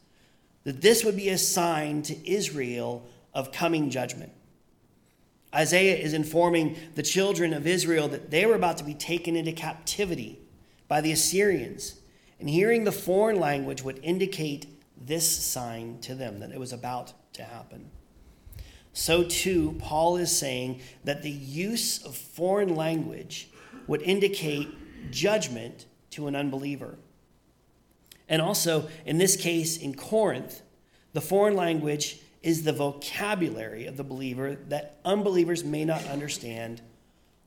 that 0.65 0.83
this 0.83 1.05
would 1.05 1.17
be 1.17 1.29
a 1.29 1.39
sign 1.39 2.03
to 2.03 2.31
Israel 2.31 3.07
of 3.33 3.53
coming 3.53 3.89
judgment. 3.89 4.33
Isaiah 5.55 5.97
is 5.97 6.13
informing 6.13 6.77
the 6.97 7.05
children 7.05 7.55
of 7.55 7.69
Israel 7.69 8.09
that 8.09 8.33
they 8.33 8.47
were 8.47 8.57
about 8.57 8.79
to 8.79 8.85
be 8.85 8.95
taken 8.95 9.37
into 9.37 9.53
captivity 9.53 10.41
by 10.89 11.01
the 11.01 11.13
Assyrians. 11.13 12.00
And 12.41 12.49
hearing 12.49 12.85
the 12.85 12.93
foreign 12.93 13.39
language 13.39 13.83
would 13.83 14.01
indicate 14.03 14.67
this 15.01 15.29
sign 15.29 15.99
to 16.01 16.15
them 16.15 16.41
that 16.41 16.51
it 16.51 16.59
was 16.59 16.73
about 16.73 17.13
to 17.35 17.45
happen 17.45 17.91
so 18.93 19.25
too 19.25 19.77
Paul 19.79 20.17
is 20.17 20.37
saying 20.37 20.81
that 21.05 21.23
the 21.23 21.31
use 21.31 22.05
of 22.05 22.17
foreign 22.17 22.75
language 22.75 23.49
would 23.87 24.03
indicate 24.03 24.69
judgment 25.11 25.87
to 26.11 26.27
an 26.27 26.37
unbeliever. 26.37 26.99
And 28.29 28.43
also, 28.43 28.89
in 29.07 29.19
this 29.19 29.37
case, 29.37 29.77
in 29.77 29.95
Corinth, 29.95 30.63
the 31.13 31.21
foreign 31.21 31.57
language 31.57 32.21
is 32.43 32.63
the 32.63 32.73
vocabulary 32.73 33.87
of 33.87 33.97
the 33.97 34.05
believer 34.05 34.57
that 34.69 34.99
unbelievers 35.05 35.65
may 35.65 35.85
not 35.85 36.05
understand 36.07 36.81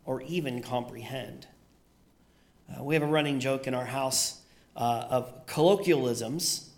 or 0.06 0.22
even 0.24 0.62
comprehend. 0.62 1.48
Uh, 2.70 2.84
we 2.84 2.94
have 2.94 3.04
a 3.04 3.08
running 3.08 3.40
joke 3.40 3.68
in 3.68 3.74
our 3.74 3.86
house 3.86 4.42
uh, 4.76 5.06
of 5.10 5.46
colloquialisms 5.46 6.70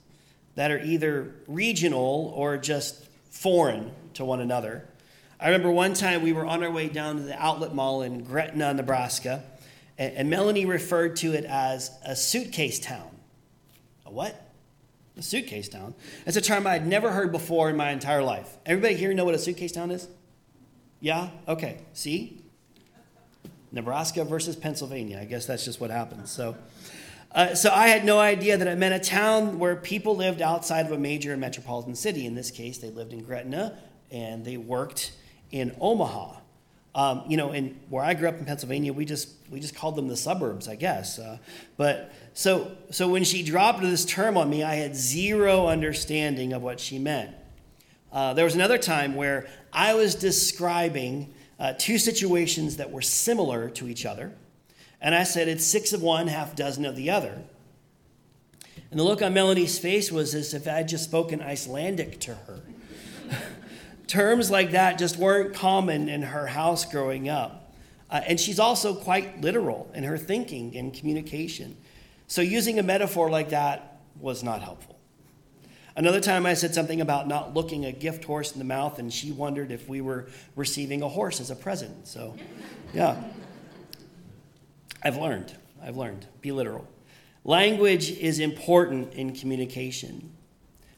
that 0.55 0.71
are 0.71 0.79
either 0.79 1.35
regional 1.47 2.33
or 2.35 2.57
just 2.57 3.05
foreign 3.29 3.91
to 4.13 4.25
one 4.25 4.39
another. 4.39 4.85
I 5.39 5.47
remember 5.47 5.69
one 5.71 5.93
time 5.93 6.21
we 6.21 6.33
were 6.33 6.45
on 6.45 6.63
our 6.63 6.71
way 6.71 6.87
down 6.87 7.17
to 7.17 7.23
the 7.23 7.41
outlet 7.41 7.75
mall 7.75 8.01
in 8.01 8.23
Gretna, 8.23 8.73
Nebraska, 8.73 9.43
and, 9.97 10.29
Melanie 10.29 10.65
referred 10.65 11.15
to 11.17 11.33
it 11.33 11.45
as 11.45 11.91
a 12.05 12.15
suitcase 12.15 12.79
town. 12.79 13.09
A 14.05 14.11
what? 14.11 14.41
A 15.17 15.21
suitcase 15.21 15.69
town. 15.69 15.93
It's 16.25 16.35
a 16.35 16.41
term 16.41 16.67
I 16.67 16.73
had 16.73 16.85
never 16.85 17.11
heard 17.11 17.31
before 17.31 17.69
in 17.69 17.77
my 17.77 17.91
entire 17.91 18.21
life. 18.21 18.57
Everybody 18.65 18.95
here 18.95 19.13
know 19.13 19.23
what 19.23 19.35
a 19.35 19.39
suitcase 19.39 19.71
town 19.71 19.91
is? 19.91 20.07
Yeah? 20.99 21.29
Okay. 21.47 21.77
See? 21.93 22.41
Nebraska 23.71 24.25
versus 24.25 24.55
Pennsylvania. 24.55 25.19
I 25.19 25.25
guess 25.25 25.45
that's 25.45 25.63
just 25.63 25.79
what 25.79 25.91
happens. 25.91 26.31
So, 26.31 26.57
Uh, 27.31 27.53
so 27.53 27.69
I 27.71 27.87
had 27.87 28.05
no 28.05 28.19
idea 28.19 28.57
that 28.57 28.67
it 28.67 28.77
meant 28.77 28.95
a 28.95 29.09
town 29.09 29.59
where 29.59 29.75
people 29.75 30.15
lived 30.15 30.41
outside 30.41 30.85
of 30.85 30.91
a 30.91 30.97
major 30.97 31.35
metropolitan 31.35 31.95
city. 31.95 32.25
In 32.25 32.33
this 32.33 32.49
case, 32.49 32.77
they 32.77 32.89
lived 32.89 33.11
in 33.11 33.23
Gretna 33.23 33.77
and 34.11 34.45
they 34.45 34.57
worked 34.57 35.11
in 35.51 35.75
Omaha. 35.79 36.37
Um, 36.95 37.23
you 37.27 37.35
know, 37.35 37.51
and 37.51 37.77
where 37.89 38.05
I 38.05 38.13
grew 38.13 38.29
up 38.29 38.39
in 38.39 38.45
Pennsylvania, 38.45 38.93
we 38.93 39.03
just 39.03 39.29
we 39.51 39.59
just 39.59 39.75
called 39.75 39.97
them 39.97 40.07
the 40.07 40.15
suburbs, 40.15 40.69
I 40.69 40.75
guess. 40.75 41.19
Uh, 41.19 41.39
but 41.75 42.13
so 42.33 42.71
so 42.89 43.09
when 43.09 43.25
she 43.25 43.43
dropped 43.43 43.81
this 43.81 44.05
term 44.05 44.37
on 44.37 44.49
me, 44.49 44.63
I 44.63 44.75
had 44.75 44.95
zero 44.95 45.67
understanding 45.67 46.53
of 46.53 46.61
what 46.61 46.79
she 46.79 46.97
meant. 46.97 47.35
Uh, 48.13 48.33
there 48.33 48.45
was 48.45 48.55
another 48.55 48.77
time 48.77 49.15
where 49.15 49.45
I 49.73 49.93
was 49.93 50.15
describing 50.15 51.33
uh, 51.59 51.73
two 51.77 51.97
situations 51.97 52.77
that 52.77 52.91
were 52.91 53.01
similar 53.01 53.69
to 53.71 53.89
each 53.89 54.05
other, 54.05 54.31
and 55.05 55.13
I 55.13 55.23
said 55.23 55.47
it's 55.47 55.63
six 55.63 55.93
of 55.93 56.01
one, 56.01 56.25
half 56.25 56.55
dozen 56.55 56.83
of 56.83 56.95
the 56.95 57.11
other. 57.11 57.43
And 58.89 58.99
the 58.99 59.03
look 59.03 59.21
on 59.21 59.35
Melanie's 59.35 59.77
face 59.77 60.11
was 60.11 60.33
as 60.33 60.55
if 60.55 60.67
I 60.67 60.71
had 60.71 60.87
just 60.87 61.03
spoken 61.03 61.43
Icelandic 61.43 62.19
to 62.21 62.33
her. 62.33 62.61
Terms 64.07 64.49
like 64.49 64.71
that 64.71 64.97
just 64.97 65.17
weren't 65.17 65.53
common 65.53 66.09
in 66.09 66.23
her 66.23 66.47
house 66.47 66.85
growing 66.85 67.29
up. 67.29 67.71
Uh, 68.09 68.21
and 68.25 68.39
she's 68.39 68.57
also 68.57 68.95
quite 68.95 69.41
literal 69.41 69.91
in 69.93 70.05
her 70.05 70.17
thinking 70.17 70.75
and 70.75 70.91
communication. 70.91 71.77
So 72.25 72.41
using 72.41 72.79
a 72.79 72.83
metaphor 72.83 73.29
like 73.29 73.49
that 73.49 73.99
was 74.19 74.41
not 74.41 74.63
helpful. 74.63 74.97
Another 75.95 76.19
time 76.19 76.47
I 76.47 76.55
said 76.55 76.73
something 76.73 76.99
about 76.99 77.27
not 77.27 77.53
looking 77.53 77.85
a 77.85 77.91
gift 77.91 78.23
horse 78.23 78.53
in 78.53 78.57
the 78.57 78.65
mouth, 78.65 78.97
and 78.97 79.13
she 79.13 79.31
wondered 79.31 79.71
if 79.71 79.87
we 79.87 80.01
were 80.01 80.29
receiving 80.55 81.03
a 81.03 81.09
horse 81.09 81.39
as 81.39 81.51
a 81.51 81.55
present. 81.55 82.07
So, 82.07 82.35
yeah. 82.91 83.23
I've 85.05 85.17
learned. 85.17 85.55
I've 85.83 85.97
learned. 85.97 86.25
Be 86.41 86.51
literal. 86.51 86.87
Language 87.43 88.09
is 88.09 88.39
important 88.39 89.13
in 89.13 89.35
communication. 89.35 90.33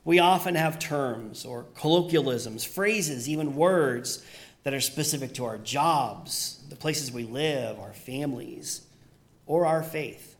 We 0.05 0.19
often 0.19 0.55
have 0.55 0.79
terms 0.79 1.43
or 1.43 1.65
colloquialisms, 1.75 2.63
phrases, 2.63 3.27
even 3.27 3.57
words 3.57 4.23
that 4.63 4.73
are 4.73 4.79
specific 4.79 5.33
to 5.33 5.43
our 5.43 5.57
jobs, 5.57 6.63
the 6.69 6.77
places 6.77 7.11
we 7.11 7.25
live, 7.25 7.77
our 7.79 7.93
families, 7.93 8.83
or 9.45 9.65
our 9.65 9.83
faith. 9.83 10.37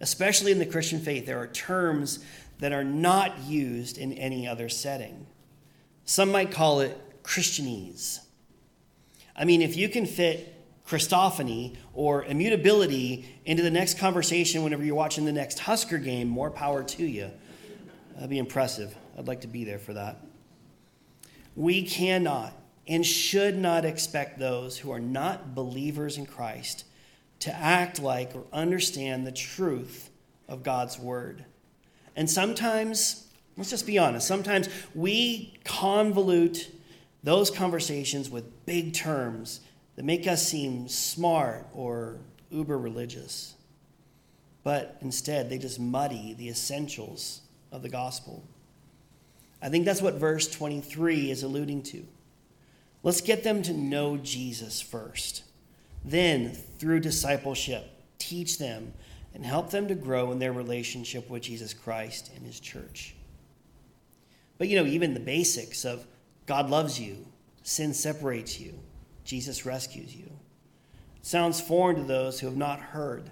Especially 0.00 0.52
in 0.52 0.58
the 0.58 0.66
Christian 0.66 1.00
faith, 1.00 1.24
there 1.24 1.38
are 1.38 1.46
terms 1.46 2.22
that 2.58 2.72
are 2.72 2.84
not 2.84 3.38
used 3.44 3.96
in 3.96 4.12
any 4.12 4.46
other 4.46 4.68
setting. 4.68 5.26
Some 6.04 6.30
might 6.30 6.50
call 6.50 6.80
it 6.80 7.22
Christianese. 7.22 8.20
I 9.34 9.46
mean, 9.46 9.62
if 9.62 9.74
you 9.74 9.88
can 9.88 10.04
fit 10.04 10.57
Christophany 10.88 11.76
or 11.92 12.24
immutability 12.24 13.26
into 13.44 13.62
the 13.62 13.70
next 13.70 13.98
conversation 13.98 14.62
whenever 14.64 14.82
you're 14.82 14.94
watching 14.94 15.26
the 15.26 15.32
next 15.32 15.58
Husker 15.58 15.98
game, 15.98 16.28
more 16.28 16.50
power 16.50 16.82
to 16.82 17.06
you. 17.06 17.30
That'd 18.14 18.30
be 18.30 18.38
impressive. 18.38 18.96
I'd 19.16 19.28
like 19.28 19.42
to 19.42 19.48
be 19.48 19.64
there 19.64 19.78
for 19.78 19.92
that. 19.92 20.24
We 21.54 21.82
cannot 21.82 22.54
and 22.86 23.04
should 23.04 23.58
not 23.58 23.84
expect 23.84 24.38
those 24.38 24.78
who 24.78 24.90
are 24.90 25.00
not 25.00 25.54
believers 25.54 26.16
in 26.16 26.24
Christ 26.24 26.84
to 27.40 27.54
act 27.54 28.00
like 28.00 28.34
or 28.34 28.44
understand 28.52 29.26
the 29.26 29.32
truth 29.32 30.10
of 30.48 30.62
God's 30.62 30.98
word. 30.98 31.44
And 32.16 32.30
sometimes, 32.30 33.26
let's 33.58 33.70
just 33.70 33.86
be 33.86 33.98
honest, 33.98 34.26
sometimes 34.26 34.70
we 34.94 35.58
convolute 35.64 36.70
those 37.22 37.50
conversations 37.50 38.30
with 38.30 38.64
big 38.64 38.94
terms 38.94 39.60
that 39.98 40.04
make 40.04 40.28
us 40.28 40.46
seem 40.46 40.86
smart 40.86 41.66
or 41.74 42.20
uber 42.52 42.78
religious. 42.78 43.56
But 44.62 44.96
instead, 45.00 45.50
they 45.50 45.58
just 45.58 45.80
muddy 45.80 46.34
the 46.34 46.48
essentials 46.48 47.40
of 47.72 47.82
the 47.82 47.88
gospel. 47.88 48.44
I 49.60 49.70
think 49.70 49.84
that's 49.84 50.00
what 50.00 50.14
verse 50.14 50.48
23 50.48 51.32
is 51.32 51.42
alluding 51.42 51.82
to. 51.82 52.06
Let's 53.02 53.20
get 53.20 53.42
them 53.42 53.60
to 53.64 53.72
know 53.72 54.16
Jesus 54.16 54.80
first. 54.80 55.42
Then, 56.04 56.52
through 56.52 57.00
discipleship, 57.00 57.90
teach 58.18 58.58
them 58.58 58.94
and 59.34 59.44
help 59.44 59.72
them 59.72 59.88
to 59.88 59.96
grow 59.96 60.30
in 60.30 60.38
their 60.38 60.52
relationship 60.52 61.28
with 61.28 61.42
Jesus 61.42 61.74
Christ 61.74 62.30
and 62.36 62.46
his 62.46 62.60
church. 62.60 63.16
But 64.58 64.68
you 64.68 64.76
know, 64.76 64.86
even 64.88 65.14
the 65.14 65.18
basics 65.18 65.84
of 65.84 66.06
God 66.46 66.70
loves 66.70 67.00
you, 67.00 67.26
sin 67.64 67.92
separates 67.92 68.60
you, 68.60 68.78
Jesus 69.28 69.66
rescues 69.66 70.16
you 70.16 70.30
sounds 71.20 71.60
foreign 71.60 71.96
to 71.96 72.02
those 72.02 72.40
who 72.40 72.46
have 72.46 72.56
not 72.56 72.80
heard 72.80 73.30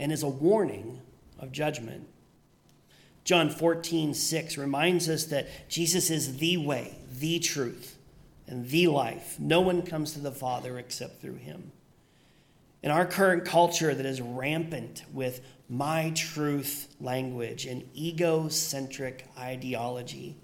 and 0.00 0.10
is 0.10 0.24
a 0.24 0.28
warning 0.28 1.00
of 1.38 1.52
judgment. 1.52 2.08
John 3.22 3.48
14, 3.48 4.14
6 4.14 4.58
reminds 4.58 5.08
us 5.08 5.26
that 5.26 5.68
Jesus 5.68 6.10
is 6.10 6.38
the 6.38 6.56
way, 6.56 6.96
the 7.08 7.38
truth, 7.38 7.98
and 8.48 8.68
the 8.68 8.88
life. 8.88 9.38
No 9.38 9.60
one 9.60 9.82
comes 9.82 10.14
to 10.14 10.18
the 10.18 10.32
Father 10.32 10.76
except 10.76 11.20
through 11.20 11.36
him. 11.36 11.70
In 12.82 12.90
our 12.90 13.06
current 13.06 13.44
culture 13.44 13.94
that 13.94 14.06
is 14.06 14.20
rampant 14.20 15.04
with 15.12 15.40
my 15.68 16.10
truth 16.16 16.92
language 17.00 17.64
and 17.64 17.88
egocentric 17.96 19.28
ideology, 19.38 20.34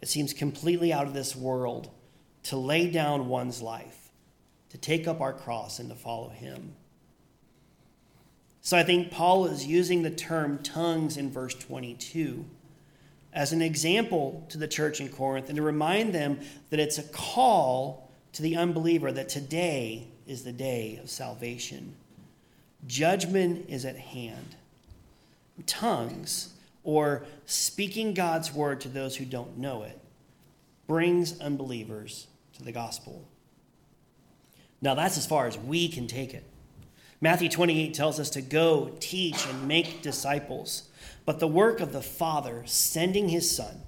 it 0.00 0.06
seems 0.06 0.32
completely 0.32 0.92
out 0.92 1.08
of 1.08 1.12
this 1.12 1.34
world 1.34 1.90
to 2.44 2.56
lay 2.56 2.90
down 2.90 3.28
one's 3.28 3.60
life, 3.60 4.10
to 4.70 4.78
take 4.78 5.06
up 5.06 5.20
our 5.20 5.32
cross, 5.32 5.78
and 5.78 5.88
to 5.90 5.96
follow 5.96 6.28
him. 6.28 6.74
So 8.62 8.76
I 8.76 8.82
think 8.82 9.10
Paul 9.10 9.46
is 9.46 9.66
using 9.66 10.02
the 10.02 10.10
term 10.10 10.58
tongues 10.58 11.16
in 11.16 11.30
verse 11.30 11.54
22 11.54 12.44
as 13.32 13.52
an 13.52 13.62
example 13.62 14.44
to 14.50 14.58
the 14.58 14.68
church 14.68 15.00
in 15.00 15.08
Corinth 15.08 15.48
and 15.48 15.56
to 15.56 15.62
remind 15.62 16.14
them 16.14 16.40
that 16.70 16.80
it's 16.80 16.98
a 16.98 17.02
call 17.04 18.10
to 18.32 18.42
the 18.42 18.56
unbeliever 18.56 19.12
that 19.12 19.28
today 19.28 20.08
is 20.26 20.44
the 20.44 20.52
day 20.52 20.98
of 21.02 21.08
salvation. 21.08 21.94
Judgment 22.86 23.66
is 23.68 23.84
at 23.84 23.96
hand. 23.96 24.56
Tongues, 25.66 26.54
or 26.84 27.24
speaking 27.44 28.14
God's 28.14 28.52
word 28.52 28.80
to 28.82 28.88
those 28.88 29.16
who 29.16 29.24
don't 29.24 29.58
know 29.58 29.82
it, 29.82 29.98
brings 30.86 31.38
unbelievers 31.40 32.26
to 32.60 32.64
the 32.64 32.72
gospel. 32.72 33.26
Now, 34.80 34.94
that's 34.94 35.18
as 35.18 35.26
far 35.26 35.46
as 35.46 35.58
we 35.58 35.88
can 35.88 36.06
take 36.06 36.32
it. 36.32 36.44
Matthew 37.20 37.48
28 37.48 37.92
tells 37.92 38.20
us 38.20 38.30
to 38.30 38.40
go, 38.40 38.96
teach, 39.00 39.46
and 39.46 39.68
make 39.68 40.00
disciples. 40.02 40.88
But 41.26 41.38
the 41.38 41.48
work 41.48 41.80
of 41.80 41.92
the 41.92 42.00
Father 42.00 42.62
sending 42.66 43.28
his 43.28 43.54
Son, 43.54 43.82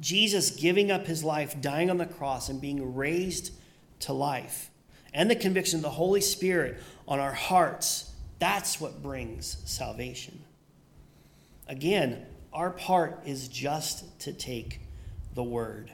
Jesus 0.00 0.50
giving 0.50 0.90
up 0.90 1.06
his 1.06 1.24
life, 1.24 1.60
dying 1.60 1.88
on 1.88 1.98
the 1.98 2.06
cross, 2.06 2.48
and 2.48 2.60
being 2.60 2.94
raised 2.94 3.52
to 4.00 4.12
life, 4.12 4.70
and 5.14 5.30
the 5.30 5.36
conviction 5.36 5.78
of 5.78 5.82
the 5.82 5.90
Holy 5.90 6.20
Spirit 6.20 6.82
on 7.06 7.20
our 7.20 7.32
hearts, 7.32 8.10
that's 8.38 8.80
what 8.80 9.02
brings 9.02 9.58
salvation. 9.64 10.42
Again, 11.68 12.26
our 12.52 12.70
part 12.70 13.22
is 13.24 13.48
just 13.48 14.18
to 14.20 14.32
take 14.32 14.80
the 15.34 15.42
word. 15.42 15.90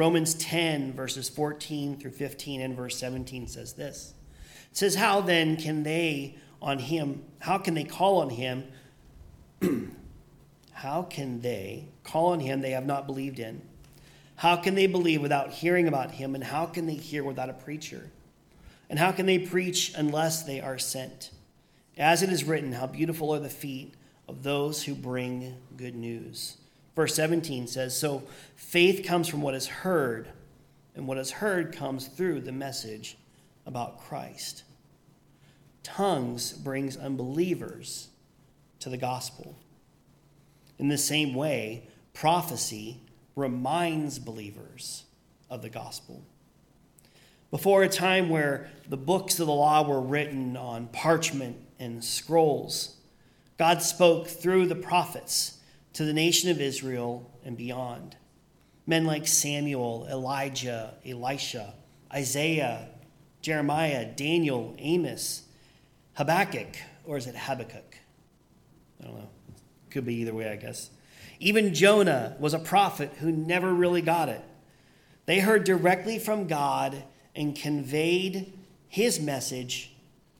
Romans 0.00 0.32
10, 0.32 0.94
verses 0.94 1.28
14 1.28 1.98
through 1.98 2.12
15, 2.12 2.62
and 2.62 2.74
verse 2.74 2.96
17 2.96 3.46
says 3.46 3.74
this. 3.74 4.14
It 4.70 4.76
says, 4.78 4.94
How 4.94 5.20
then 5.20 5.58
can 5.58 5.82
they 5.82 6.38
on 6.62 6.78
him, 6.78 7.22
how 7.38 7.58
can 7.58 7.74
they 7.74 7.84
call 7.84 8.22
on 8.22 8.30
him? 8.30 8.64
how 10.72 11.02
can 11.02 11.42
they 11.42 11.88
call 12.02 12.28
on 12.28 12.40
him 12.40 12.62
they 12.62 12.70
have 12.70 12.86
not 12.86 13.06
believed 13.06 13.38
in? 13.38 13.60
How 14.36 14.56
can 14.56 14.74
they 14.74 14.86
believe 14.86 15.20
without 15.20 15.50
hearing 15.50 15.86
about 15.86 16.12
him? 16.12 16.34
And 16.34 16.44
how 16.44 16.64
can 16.64 16.86
they 16.86 16.94
hear 16.94 17.22
without 17.22 17.50
a 17.50 17.52
preacher? 17.52 18.10
And 18.88 18.98
how 18.98 19.12
can 19.12 19.26
they 19.26 19.38
preach 19.38 19.92
unless 19.94 20.44
they 20.44 20.62
are 20.62 20.78
sent? 20.78 21.30
As 21.98 22.22
it 22.22 22.30
is 22.30 22.44
written, 22.44 22.72
How 22.72 22.86
beautiful 22.86 23.34
are 23.34 23.38
the 23.38 23.50
feet 23.50 23.92
of 24.26 24.44
those 24.44 24.84
who 24.84 24.94
bring 24.94 25.58
good 25.76 25.94
news. 25.94 26.56
Verse 26.96 27.14
17 27.14 27.66
says, 27.66 27.96
So 27.96 28.22
faith 28.56 29.04
comes 29.04 29.28
from 29.28 29.42
what 29.42 29.54
is 29.54 29.66
heard, 29.66 30.28
and 30.94 31.06
what 31.06 31.18
is 31.18 31.30
heard 31.30 31.74
comes 31.74 32.08
through 32.08 32.40
the 32.40 32.52
message 32.52 33.16
about 33.66 34.00
Christ. 34.00 34.64
Tongues 35.82 36.52
brings 36.52 36.96
unbelievers 36.96 38.08
to 38.80 38.88
the 38.88 38.96
gospel. 38.96 39.56
In 40.78 40.88
the 40.88 40.98
same 40.98 41.34
way, 41.34 41.88
prophecy 42.14 43.00
reminds 43.36 44.18
believers 44.18 45.04
of 45.48 45.62
the 45.62 45.70
gospel. 45.70 46.22
Before 47.50 47.82
a 47.82 47.88
time 47.88 48.28
where 48.28 48.70
the 48.88 48.96
books 48.96 49.40
of 49.40 49.46
the 49.46 49.52
law 49.52 49.86
were 49.86 50.00
written 50.00 50.56
on 50.56 50.88
parchment 50.88 51.56
and 51.78 52.04
scrolls, 52.04 52.96
God 53.58 53.82
spoke 53.82 54.28
through 54.28 54.66
the 54.66 54.76
prophets 54.76 55.58
to 55.94 56.04
the 56.04 56.12
nation 56.12 56.50
of 56.50 56.60
Israel 56.60 57.30
and 57.44 57.56
beyond. 57.56 58.16
Men 58.86 59.04
like 59.04 59.26
Samuel, 59.26 60.06
Elijah, 60.10 60.94
Elisha, 61.06 61.74
Isaiah, 62.12 62.88
Jeremiah, 63.42 64.04
Daniel, 64.04 64.74
Amos, 64.78 65.42
Habakkuk, 66.14 66.76
or 67.04 67.16
is 67.16 67.26
it 67.26 67.36
Habakkuk? 67.36 67.96
I 69.00 69.04
don't 69.04 69.14
know. 69.14 69.28
Could 69.90 70.04
be 70.04 70.16
either 70.16 70.34
way, 70.34 70.50
I 70.50 70.56
guess. 70.56 70.90
Even 71.38 71.72
Jonah 71.72 72.36
was 72.38 72.52
a 72.52 72.58
prophet 72.58 73.12
who 73.20 73.32
never 73.32 73.72
really 73.72 74.02
got 74.02 74.28
it. 74.28 74.42
They 75.26 75.40
heard 75.40 75.64
directly 75.64 76.18
from 76.18 76.46
God 76.46 77.02
and 77.34 77.56
conveyed 77.56 78.52
his 78.88 79.20
message 79.20 79.92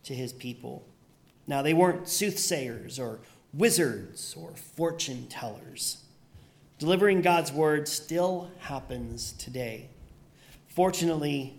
to 0.05 0.15
his 0.15 0.33
people. 0.33 0.87
Now, 1.47 1.63
they 1.63 1.73
weren't 1.73 2.09
soothsayers 2.09 2.99
or 2.99 3.21
wizards 3.53 4.35
or 4.39 4.53
fortune 4.55 5.27
tellers. 5.29 6.05
Delivering 6.79 7.21
God's 7.21 7.53
word 7.53 7.89
still 7.89 8.51
happens 8.61 9.33
today. 9.33 9.89
Fortunately, 10.69 11.59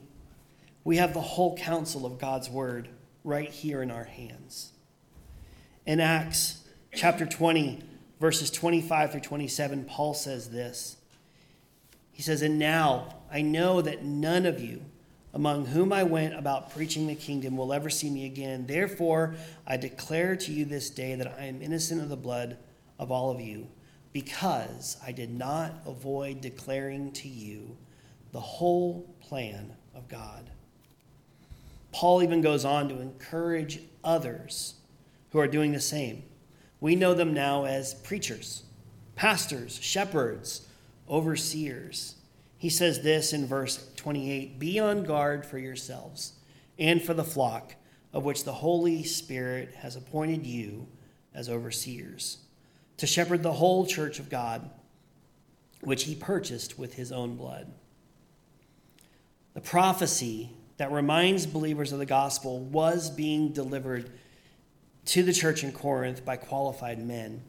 we 0.84 0.98
have 0.98 1.14
the 1.14 1.22
whole 1.22 1.56
counsel 1.58 2.06
of 2.06 2.18
God's 2.18 2.50
word 2.50 2.90
right 3.24 3.50
here 3.50 3.82
in 3.82 3.92
our 3.92 4.06
hands. 4.06 4.72
In 5.86 6.00
Acts 6.00 6.64
chapter 6.94 7.26
20, 7.26 7.84
verses 8.20 8.50
25 8.50 9.12
through 9.12 9.22
27, 9.22 9.86
Paul 9.86 10.14
says 10.14 10.50
this. 10.50 10.98
He 12.12 12.22
says, 12.22 12.42
And 12.42 12.58
now 12.58 13.16
I 13.32 13.42
know 13.42 13.82
that 13.82 14.04
none 14.04 14.46
of 14.46 14.60
you 14.60 14.86
among 15.34 15.66
whom 15.68 15.94
I 15.94 16.04
went 16.04 16.34
about 16.34 16.72
preaching 16.74 17.08
the 17.08 17.16
kingdom 17.16 17.56
will 17.56 17.74
ever 17.74 17.90
see 17.90 18.10
me 18.10 18.26
again. 18.26 18.66
Therefore, 18.68 19.36
I 19.66 19.78
declare 19.78 20.36
to 20.36 20.52
you 20.52 20.66
this 20.66 20.90
day 20.90 21.16
that 21.16 21.36
I 21.40 21.46
am 21.46 21.62
innocent 21.62 22.02
of 22.02 22.10
the 22.10 22.18
blood 22.18 22.58
of 23.00 23.12
all 23.12 23.32
of 23.32 23.40
you, 23.40 23.68
because 24.14 24.98
I 25.06 25.12
did 25.12 25.32
not 25.32 25.74
avoid 25.86 26.42
declaring 26.42 27.12
to 27.14 27.28
you 27.28 27.78
the 28.32 28.40
whole 28.40 29.16
plan 29.22 29.74
of 29.96 30.08
God. 30.08 30.50
Paul 31.92 32.24
even 32.24 32.42
goes 32.42 32.66
on 32.66 32.90
to 32.90 33.02
encourage 33.02 33.82
others 34.04 34.76
who 35.32 35.40
are 35.40 35.48
doing 35.48 35.72
the 35.72 35.82
same. 35.82 36.24
We 36.80 36.96
know 36.96 37.14
them 37.14 37.34
now 37.34 37.66
as 37.66 37.94
preachers, 37.94 38.64
pastors, 39.16 39.80
shepherds, 39.82 40.68
overseers. 41.10 42.16
He 42.58 42.70
says 42.70 43.02
this 43.02 43.34
in 43.34 43.46
verse 43.46 43.91
28 44.02 44.58
Be 44.58 44.80
on 44.80 45.04
guard 45.04 45.46
for 45.46 45.60
yourselves 45.60 46.34
and 46.80 47.02
for 47.04 47.14
the 47.14 47.24
flock 47.24 47.76
of 48.12 48.26
which 48.26 48.44
the 48.44 48.54
Holy 48.54 49.04
Spirit 49.04 49.76
has 49.76 49.96
appointed 49.96 50.44
you 50.44 50.88
as 51.36 51.48
overseers, 51.48 52.40
to 52.98 53.06
shepherd 53.06 53.44
the 53.44 53.54
whole 53.54 53.86
church 53.86 54.18
of 54.18 54.28
God, 54.28 54.68
which 55.82 56.06
he 56.06 56.16
purchased 56.16 56.80
with 56.80 56.96
his 56.96 57.12
own 57.12 57.36
blood. 57.36 57.72
The 59.54 59.62
prophecy 59.62 60.50
that 60.78 60.92
reminds 60.92 61.46
believers 61.46 61.92
of 61.92 62.00
the 62.00 62.06
gospel 62.08 62.60
was 62.60 63.12
being 63.12 63.54
delivered 63.54 64.12
to 65.06 65.22
the 65.22 65.32
church 65.32 65.64
in 65.64 65.72
Corinth 65.72 66.26
by 66.26 66.38
qualified 66.38 67.06
men. 67.06 67.44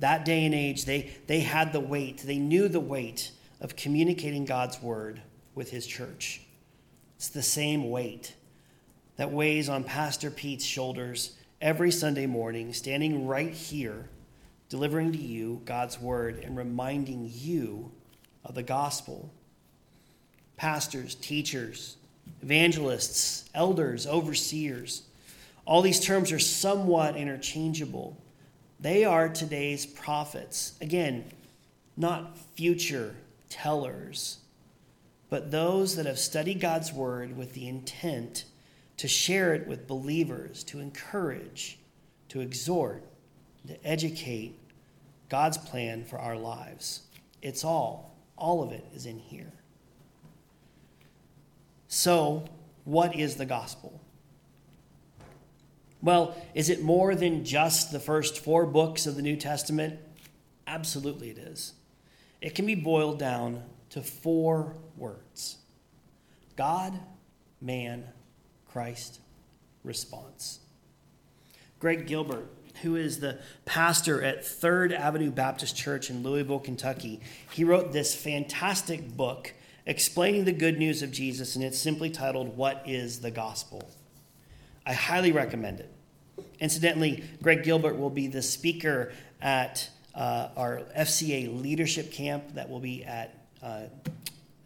That 0.00 0.24
day 0.24 0.44
and 0.44 0.54
age, 0.54 0.84
they, 0.84 1.16
they 1.28 1.40
had 1.40 1.72
the 1.72 1.80
weight, 1.80 2.18
they 2.24 2.38
knew 2.38 2.66
the 2.66 2.80
weight 2.80 3.30
of 3.60 3.76
communicating 3.76 4.44
God's 4.44 4.80
word 4.82 5.20
with 5.54 5.70
his 5.70 5.86
church. 5.86 6.42
It's 7.16 7.28
the 7.28 7.42
same 7.42 7.90
weight 7.90 8.34
that 9.16 9.32
weighs 9.32 9.68
on 9.68 9.84
Pastor 9.84 10.30
Pete's 10.30 10.64
shoulders 10.64 11.36
every 11.60 11.90
Sunday 11.90 12.26
morning, 12.26 12.72
standing 12.72 13.26
right 13.26 13.52
here, 13.52 14.08
delivering 14.68 15.12
to 15.12 15.18
you 15.18 15.62
God's 15.64 16.00
word 16.00 16.42
and 16.44 16.56
reminding 16.56 17.30
you 17.32 17.90
of 18.44 18.54
the 18.54 18.62
gospel. 18.62 19.30
Pastors, 20.56 21.14
teachers, 21.14 21.96
evangelists, 22.42 23.48
elders, 23.54 24.06
overseers, 24.06 25.02
all 25.64 25.82
these 25.82 26.00
terms 26.00 26.30
are 26.30 26.38
somewhat 26.38 27.16
interchangeable. 27.16 28.16
They 28.78 29.04
are 29.04 29.28
today's 29.28 29.86
prophets. 29.86 30.74
Again, 30.80 31.24
not 31.96 32.38
future 32.54 33.14
tellers, 33.62 34.38
but 35.30 35.50
those 35.50 35.96
that 35.96 36.06
have 36.06 36.18
studied 36.18 36.60
God's 36.60 36.92
word 36.92 37.36
with 37.36 37.54
the 37.54 37.66
intent 37.66 38.44
to 38.98 39.08
share 39.08 39.54
it 39.54 39.66
with 39.66 39.86
believers, 39.86 40.62
to 40.64 40.80
encourage, 40.80 41.78
to 42.28 42.40
exhort, 42.40 43.02
to 43.66 43.86
educate 43.86 44.58
God's 45.28 45.58
plan 45.58 46.04
for 46.04 46.18
our 46.18 46.36
lives. 46.36 47.02
It's 47.42 47.64
all, 47.64 48.16
all 48.36 48.62
of 48.62 48.72
it 48.72 48.84
is 48.94 49.06
in 49.06 49.18
here. 49.18 49.52
So, 51.88 52.44
what 52.84 53.16
is 53.16 53.36
the 53.36 53.46
gospel? 53.46 54.00
Well, 56.02 56.36
is 56.54 56.68
it 56.68 56.82
more 56.82 57.14
than 57.14 57.44
just 57.44 57.90
the 57.90 58.00
first 58.00 58.38
four 58.38 58.66
books 58.66 59.06
of 59.06 59.16
the 59.16 59.22
New 59.22 59.36
Testament? 59.36 59.98
Absolutely, 60.66 61.30
it 61.30 61.38
is. 61.38 61.72
It 62.46 62.54
can 62.54 62.64
be 62.64 62.76
boiled 62.76 63.18
down 63.18 63.64
to 63.90 64.02
four 64.02 64.76
words 64.96 65.56
God, 66.54 66.96
man, 67.60 68.04
Christ, 68.70 69.18
response. 69.82 70.60
Greg 71.80 72.06
Gilbert, 72.06 72.48
who 72.82 72.94
is 72.94 73.18
the 73.18 73.40
pastor 73.64 74.22
at 74.22 74.46
Third 74.46 74.92
Avenue 74.92 75.32
Baptist 75.32 75.76
Church 75.76 76.08
in 76.08 76.22
Louisville, 76.22 76.60
Kentucky, 76.60 77.20
he 77.50 77.64
wrote 77.64 77.90
this 77.90 78.14
fantastic 78.14 79.16
book 79.16 79.52
explaining 79.84 80.44
the 80.44 80.52
good 80.52 80.78
news 80.78 81.02
of 81.02 81.10
Jesus, 81.10 81.56
and 81.56 81.64
it's 81.64 81.76
simply 81.76 82.10
titled, 82.10 82.56
What 82.56 82.80
is 82.86 83.18
the 83.18 83.32
Gospel? 83.32 83.90
I 84.86 84.92
highly 84.92 85.32
recommend 85.32 85.80
it. 85.80 85.92
Incidentally, 86.60 87.24
Greg 87.42 87.64
Gilbert 87.64 87.98
will 87.98 88.08
be 88.08 88.28
the 88.28 88.40
speaker 88.40 89.12
at 89.42 89.90
uh, 90.16 90.48
our 90.56 90.82
FCA 90.98 91.62
leadership 91.62 92.10
camp 92.10 92.54
that 92.54 92.68
will 92.68 92.80
be 92.80 93.04
at 93.04 93.46
uh, 93.62 93.82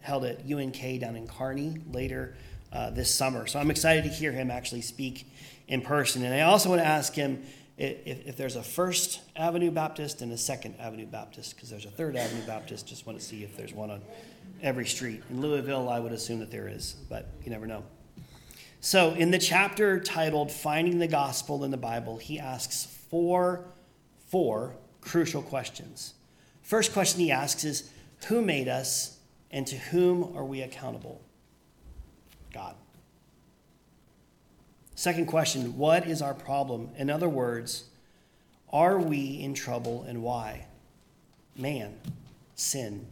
held 0.00 0.24
at 0.24 0.50
UNK 0.50 1.00
down 1.00 1.16
in 1.16 1.26
Kearney 1.26 1.76
later 1.92 2.34
uh, 2.72 2.90
this 2.90 3.12
summer. 3.12 3.46
So 3.46 3.58
I'm 3.58 3.70
excited 3.70 4.04
to 4.04 4.10
hear 4.10 4.32
him 4.32 4.50
actually 4.50 4.80
speak 4.80 5.26
in 5.68 5.82
person. 5.82 6.24
And 6.24 6.34
I 6.34 6.42
also 6.42 6.68
want 6.68 6.80
to 6.80 6.86
ask 6.86 7.14
him 7.14 7.42
if, 7.76 8.26
if 8.26 8.36
there's 8.36 8.56
a 8.56 8.62
First 8.62 9.20
Avenue 9.36 9.70
Baptist 9.70 10.22
and 10.22 10.32
a 10.32 10.38
Second 10.38 10.76
Avenue 10.78 11.06
Baptist, 11.06 11.54
because 11.54 11.70
there's 11.70 11.86
a 11.86 11.90
Third 11.90 12.16
Avenue 12.16 12.46
Baptist. 12.46 12.86
Just 12.86 13.06
want 13.06 13.18
to 13.18 13.24
see 13.24 13.42
if 13.42 13.56
there's 13.56 13.72
one 13.72 13.90
on 13.90 14.02
every 14.62 14.86
street. 14.86 15.22
In 15.30 15.40
Louisville, 15.40 15.88
I 15.88 15.98
would 15.98 16.12
assume 16.12 16.40
that 16.40 16.50
there 16.50 16.68
is, 16.68 16.94
but 17.08 17.28
you 17.42 17.50
never 17.50 17.66
know. 17.66 17.82
So, 18.82 19.12
in 19.12 19.30
the 19.30 19.38
chapter 19.38 20.00
titled 20.00 20.50
Finding 20.50 20.98
the 20.98 21.06
Gospel 21.06 21.64
in 21.64 21.70
the 21.70 21.76
Bible, 21.76 22.16
he 22.16 22.38
asks 22.38 22.86
four, 23.10 23.64
four 24.28 24.74
crucial 25.00 25.42
questions. 25.42 26.14
First 26.62 26.92
question 26.92 27.20
he 27.20 27.30
asks 27.30 27.64
is 27.64 27.90
Who 28.28 28.42
made 28.42 28.68
us 28.68 29.18
and 29.50 29.66
to 29.66 29.76
whom 29.76 30.36
are 30.36 30.44
we 30.44 30.62
accountable? 30.62 31.20
God. 32.52 32.74
Second 34.94 35.26
question 35.26 35.76
What 35.76 36.06
is 36.06 36.22
our 36.22 36.34
problem? 36.34 36.90
In 36.96 37.10
other 37.10 37.28
words, 37.28 37.84
are 38.72 38.98
we 38.98 39.40
in 39.40 39.54
trouble 39.54 40.04
and 40.06 40.22
why? 40.22 40.66
Man, 41.56 41.98
sin. 42.54 43.06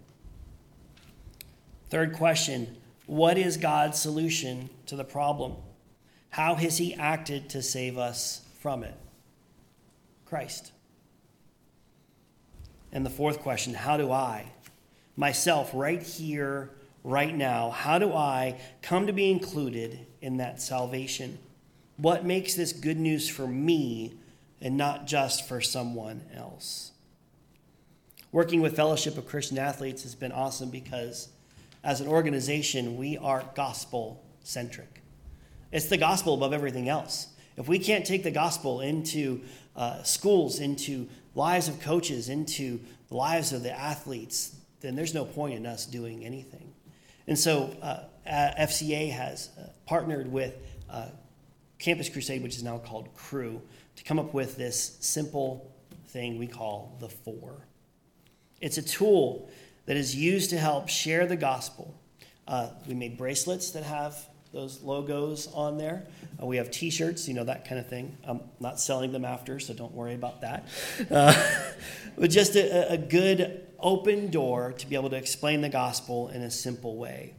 Third 1.89 2.13
question 2.15 2.77
What 3.07 3.39
is 3.39 3.57
God's 3.57 3.99
solution 3.99 4.71
to 4.87 4.97
the 4.97 5.05
problem? 5.05 5.57
How 6.31 6.55
has 6.57 6.79
He 6.79 6.95
acted 6.95 7.49
to 7.51 7.63
save 7.63 7.99
us 7.99 8.43
from 8.61 8.85
it? 8.85 8.95
Christ. 10.27 10.73
And 12.93 13.05
the 13.05 13.11
fourth 13.11 13.41
question 13.41 13.75
how 13.75 13.97
do 13.97 14.11
I, 14.11 14.53
myself, 15.17 15.71
right 15.75 16.03
here, 16.03 16.71
right 17.05 17.35
now, 17.35 17.71
how 17.71 17.99
do 17.99 18.13
I 18.13 18.61
come 18.83 19.07
to 19.07 19.13
be 19.13 19.31
included 19.31 20.07
in 20.21 20.39
that 20.39 20.61
salvation? 20.61 21.39
What 21.97 22.25
makes 22.25 22.55
this 22.55 22.73
good 22.73 22.99
news 22.99 23.29
for 23.29 23.47
me 23.47 24.15
and 24.61 24.77
not 24.77 25.07
just 25.07 25.47
for 25.47 25.61
someone 25.61 26.23
else? 26.35 26.93
Working 28.31 28.61
with 28.61 28.77
Fellowship 28.77 29.17
of 29.17 29.27
Christian 29.27 29.59
Athletes 29.59 30.03
has 30.03 30.15
been 30.15 30.33
awesome 30.33 30.71
because 30.71 31.29
as 31.83 32.01
an 32.01 32.09
organization, 32.09 32.97
we 32.97 33.17
are 33.17 33.45
gospel 33.55 34.23
centric. 34.43 35.03
It's 35.73 35.87
the 35.87 35.97
gospel 35.97 36.35
above 36.35 36.53
everything 36.53 36.89
else. 36.89 37.29
If 37.57 37.69
we 37.69 37.79
can't 37.79 38.05
take 38.05 38.23
the 38.23 38.31
gospel 38.31 38.81
into 38.81 39.41
uh, 39.75 40.03
schools, 40.03 40.61
into 40.61 41.09
lives 41.39 41.69
of 41.69 41.81
coaches, 41.81 42.29
into 42.29 42.81
the 43.09 43.17
lives 43.17 43.53
of 43.53 43.63
the 43.63 43.73
athletes, 43.73 44.57
then 44.81 44.95
there's 44.95 45.15
no 45.15 45.25
point 45.25 45.55
in 45.55 45.65
us 45.65 45.87
doing 45.87 46.25
anything. 46.25 46.73
And 47.27 47.39
so 47.39 47.75
uh, 47.81 48.01
FCA 48.27 49.11
has 49.13 49.51
uh, 49.59 49.69
partnered 49.87 50.31
with 50.31 50.55
uh, 50.91 51.09
Campus 51.79 52.09
Crusade, 52.09 52.43
which 52.43 52.57
is 52.57 52.63
now 52.63 52.79
called 52.79 53.09
Cru, 53.15 53.63
to 53.97 54.05
come 54.05 54.19
up 54.19 54.35
with 54.35 54.57
this 54.57 54.97
simple 55.01 55.73
thing 56.09 56.39
we 56.39 56.47
call 56.47 56.97
the 57.01 57.09
four. 57.09 57.67
It's 58.61 58.79
a 58.79 58.83
tool 58.83 59.49
that 59.87 59.97
is 59.97 60.15
used 60.15 60.51
to 60.51 60.59
help 60.59 60.89
share 60.89 61.27
the 61.27 61.37
gospel. 61.37 61.95
Uh, 62.47 62.71
we 62.87 62.95
made 62.95 63.17
bracelets 63.17 63.71
that 63.73 63.85
have 63.85 64.17
those 64.53 64.81
logos 64.83 65.49
on 65.53 65.77
there. 65.79 66.07
Uh, 66.41 66.47
we 66.47 66.57
have 66.57 66.71
t 66.71 66.91
shirts, 66.91 67.29
you 67.29 67.35
know, 67.35 67.45
that 67.45 67.67
kind 67.69 67.81
of 67.81 67.89
thing. 67.89 68.17
I'm 68.25 68.41
not 68.61 68.81
selling 68.81 69.13
them 69.13 69.25
after, 69.25 69.61
so 69.61 69.75
don't 69.75 69.93
worry 69.93 70.15
about 70.15 70.41
that. 70.43 70.67
Uh, 71.11 71.33
but 72.19 72.31
just 72.31 72.57
a, 72.57 72.93
a 72.93 72.99
good 72.99 73.67
open 73.79 74.31
door 74.31 74.73
to 74.73 74.87
be 74.87 74.97
able 74.97 75.11
to 75.11 75.17
explain 75.17 75.61
the 75.61 75.69
gospel 75.69 76.29
in 76.29 76.43
a 76.43 76.51
simple 76.51 76.97
way. 76.97 77.35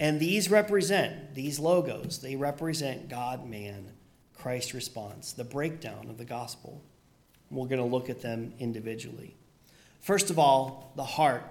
And 0.00 0.18
these 0.18 0.50
represent, 0.50 1.34
these 1.34 1.58
logos, 1.58 2.20
they 2.20 2.36
represent 2.36 3.08
God, 3.08 3.48
man, 3.48 3.92
Christ 4.36 4.72
response, 4.72 5.32
the 5.32 5.44
breakdown 5.44 6.08
of 6.08 6.18
the 6.18 6.24
gospel. 6.24 6.82
We're 7.50 7.66
going 7.66 7.80
to 7.80 7.84
look 7.84 8.08
at 8.08 8.22
them 8.22 8.54
individually. 8.58 9.36
First 10.00 10.30
of 10.30 10.38
all, 10.38 10.92
the 10.96 11.04
heart. 11.04 11.44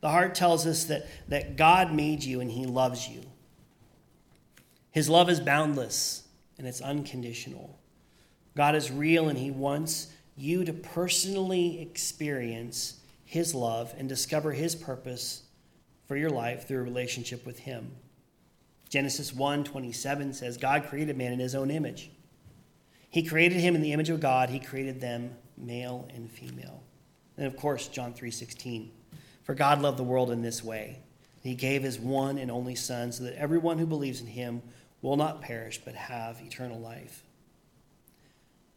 The 0.00 0.08
heart 0.10 0.34
tells 0.34 0.66
us 0.66 0.84
that, 0.84 1.06
that 1.28 1.56
God 1.56 1.92
made 1.92 2.22
you 2.22 2.40
and 2.40 2.50
he 2.50 2.66
loves 2.66 3.08
you. 3.08 3.22
His 4.90 5.08
love 5.08 5.28
is 5.28 5.40
boundless 5.40 6.24
and 6.58 6.66
it's 6.66 6.80
unconditional. 6.80 7.78
God 8.56 8.74
is 8.74 8.90
real 8.90 9.28
and 9.28 9.38
he 9.38 9.50
wants 9.50 10.12
you 10.36 10.64
to 10.64 10.72
personally 10.72 11.80
experience 11.80 13.00
his 13.24 13.54
love 13.54 13.94
and 13.98 14.08
discover 14.08 14.52
his 14.52 14.74
purpose 14.74 15.42
for 16.06 16.16
your 16.16 16.30
life 16.30 16.66
through 16.66 16.80
a 16.80 16.82
relationship 16.82 17.44
with 17.44 17.60
him. 17.60 17.92
Genesis 18.88 19.32
1:27 19.32 20.32
says 20.32 20.56
God 20.56 20.84
created 20.84 21.16
man 21.16 21.32
in 21.32 21.38
his 21.38 21.54
own 21.54 21.70
image. 21.70 22.10
He 23.10 23.22
created 23.22 23.60
him 23.60 23.74
in 23.74 23.82
the 23.82 23.92
image 23.92 24.10
of 24.10 24.20
God, 24.20 24.50
he 24.50 24.58
created 24.58 25.00
them 25.00 25.36
male 25.56 26.08
and 26.14 26.30
female. 26.30 26.82
And 27.36 27.46
of 27.46 27.56
course, 27.56 27.88
John 27.88 28.14
3:16. 28.14 28.90
For 29.42 29.54
God 29.54 29.80
loved 29.82 29.98
the 29.98 30.04
world 30.04 30.30
in 30.30 30.42
this 30.42 30.64
way. 30.64 31.00
He 31.42 31.54
gave 31.54 31.82
his 31.82 31.98
one 31.98 32.38
and 32.38 32.50
only 32.50 32.74
son 32.74 33.12
so 33.12 33.24
that 33.24 33.34
everyone 33.36 33.78
who 33.78 33.86
believes 33.86 34.20
in 34.20 34.26
him 34.26 34.62
will 35.02 35.16
not 35.16 35.40
perish 35.40 35.80
but 35.84 35.94
have 35.94 36.40
eternal 36.40 36.78
life. 36.78 37.22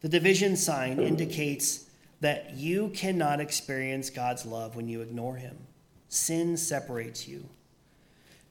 The 0.02 0.10
division 0.10 0.56
sign 0.56 1.00
indicates 1.00 1.86
that 2.22 2.54
you 2.56 2.90
cannot 2.90 3.40
experience 3.40 4.10
God's 4.10 4.46
love 4.46 4.76
when 4.76 4.88
you 4.88 5.02
ignore 5.02 5.36
Him. 5.36 5.58
Sin 6.10 6.58
separates 6.58 7.28
you. 7.28 7.50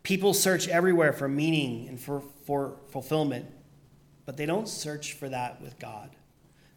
People 0.02 0.33
search 0.33 0.68
everywhere 0.68 1.12
for 1.12 1.28
meaning 1.28 1.88
and 1.88 2.00
for, 2.00 2.22
for 2.44 2.76
fulfillment, 2.88 3.46
but 4.26 4.37
they 4.37 4.46
don't 4.46 4.68
search 4.68 5.12
for 5.12 5.28
that 5.28 5.61
with 5.61 5.78
God. 5.78 6.11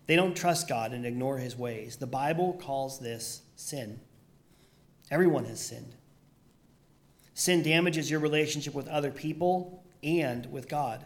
They 0.08 0.16
don't 0.16 0.36
trust 0.36 0.68
God 0.68 0.92
and 0.92 1.06
ignore 1.06 1.38
His 1.38 1.56
ways. 1.58 1.96
The 1.96 2.08
Bible 2.08 2.54
calls 2.54 3.00
this 3.00 3.42
sin. 3.56 4.00
Everyone 5.10 5.46
has 5.46 5.64
sinned. 5.64 5.96
Sin 7.34 7.64
damages 7.64 8.12
your 8.12 8.20
relationship 8.20 8.74
with 8.74 8.88
other 8.88 9.12
people 9.12 9.83
and 10.04 10.52
with 10.52 10.70
God. 10.70 11.06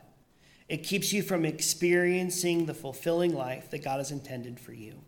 It 0.68 0.84
keeps 0.84 1.14
you 1.14 1.24
from 1.24 1.46
experiencing 1.46 2.66
the 2.66 2.74
fulfilling 2.74 3.34
life 3.34 3.70
that 3.70 3.84
God 3.84 3.98
has 3.98 4.12
intended 4.12 4.60
for 4.60 4.74
you. 4.74 5.02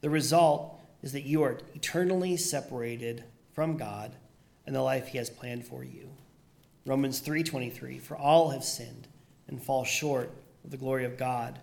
The 0.00 0.10
result 0.10 0.80
is 1.02 1.12
that 1.12 1.22
you 1.22 1.42
are 1.42 1.58
eternally 1.74 2.36
separated 2.36 3.24
from 3.52 3.76
God 3.76 4.16
and 4.66 4.74
the 4.74 4.82
life 4.82 5.08
he 5.08 5.18
has 5.18 5.30
planned 5.30 5.66
for 5.66 5.84
you. 5.84 6.10
Romans 6.86 7.20
3:23 7.20 7.98
For 7.98 8.16
all 8.16 8.50
have 8.50 8.64
sinned 8.64 9.08
and 9.46 9.62
fall 9.62 9.84
short 9.84 10.32
of 10.64 10.70
the 10.70 10.76
glory 10.76 11.04
of 11.04 11.16
God. 11.16 11.60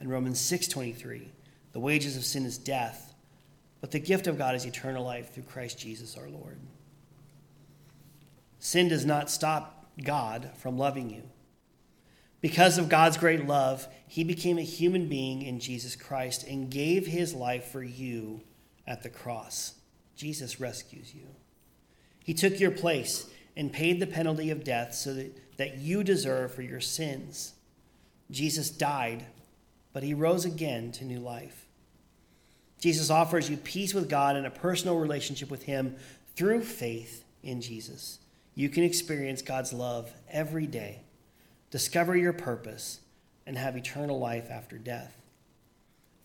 And 0.00 0.10
Romans 0.10 0.40
6:23 0.40 1.28
The 1.72 1.80
wages 1.80 2.16
of 2.16 2.24
sin 2.24 2.44
is 2.44 2.58
death, 2.58 3.14
but 3.80 3.90
the 3.90 4.00
gift 4.00 4.26
of 4.26 4.38
God 4.38 4.54
is 4.54 4.64
eternal 4.64 5.04
life 5.04 5.32
through 5.32 5.44
Christ 5.44 5.78
Jesus 5.78 6.16
our 6.16 6.28
Lord. 6.28 6.58
Sin 8.58 8.88
does 8.88 9.06
not 9.06 9.30
stop 9.30 9.77
God 10.04 10.50
from 10.56 10.78
loving 10.78 11.10
you. 11.10 11.22
Because 12.40 12.78
of 12.78 12.88
God's 12.88 13.16
great 13.16 13.46
love, 13.46 13.88
he 14.06 14.22
became 14.22 14.58
a 14.58 14.62
human 14.62 15.08
being 15.08 15.42
in 15.42 15.58
Jesus 15.58 15.96
Christ 15.96 16.46
and 16.46 16.70
gave 16.70 17.06
his 17.06 17.34
life 17.34 17.66
for 17.70 17.82
you 17.82 18.42
at 18.86 19.02
the 19.02 19.08
cross. 19.08 19.74
Jesus 20.16 20.60
rescues 20.60 21.14
you. 21.14 21.26
He 22.24 22.34
took 22.34 22.60
your 22.60 22.70
place 22.70 23.28
and 23.56 23.72
paid 23.72 23.98
the 23.98 24.06
penalty 24.06 24.50
of 24.50 24.62
death 24.62 24.94
so 24.94 25.14
that, 25.14 25.56
that 25.56 25.78
you 25.78 26.04
deserve 26.04 26.54
for 26.54 26.62
your 26.62 26.80
sins. 26.80 27.54
Jesus 28.30 28.70
died, 28.70 29.26
but 29.92 30.02
he 30.02 30.14
rose 30.14 30.44
again 30.44 30.92
to 30.92 31.04
new 31.04 31.18
life. 31.18 31.66
Jesus 32.80 33.10
offers 33.10 33.50
you 33.50 33.56
peace 33.56 33.94
with 33.94 34.08
God 34.08 34.36
and 34.36 34.46
a 34.46 34.50
personal 34.50 34.98
relationship 34.98 35.50
with 35.50 35.64
him 35.64 35.96
through 36.36 36.62
faith 36.62 37.24
in 37.42 37.60
Jesus. 37.60 38.20
You 38.58 38.68
can 38.68 38.82
experience 38.82 39.40
God's 39.40 39.72
love 39.72 40.12
every 40.28 40.66
day 40.66 41.02
discover 41.70 42.16
your 42.16 42.32
purpose, 42.32 42.98
and 43.46 43.56
have 43.56 43.76
eternal 43.76 44.18
life 44.18 44.50
after 44.50 44.78
death. 44.78 45.22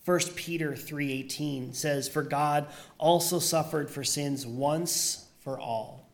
1 0.03 0.19
Peter 0.35 0.73
3:18 0.73 1.75
says 1.75 2.09
for 2.09 2.23
God 2.23 2.65
also 2.97 3.37
suffered 3.37 3.91
for 3.91 4.03
sins 4.03 4.47
once 4.47 5.27
for 5.41 5.59
all 5.59 6.09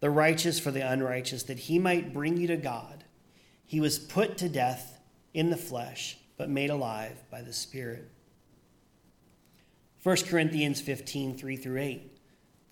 the 0.00 0.08
righteous 0.08 0.58
for 0.58 0.70
the 0.70 0.80
unrighteous 0.80 1.42
that 1.42 1.58
he 1.58 1.78
might 1.78 2.14
bring 2.14 2.38
you 2.38 2.46
to 2.46 2.56
God 2.56 3.04
he 3.66 3.80
was 3.80 3.98
put 3.98 4.38
to 4.38 4.48
death 4.48 4.98
in 5.34 5.50
the 5.50 5.56
flesh 5.56 6.16
but 6.38 6.48
made 6.48 6.70
alive 6.70 7.22
by 7.30 7.42
the 7.42 7.52
spirit 7.52 8.10
1 10.02 10.16
Corinthians 10.26 10.80
15:3 10.80 11.56
through 11.62 11.80
8 11.80 12.14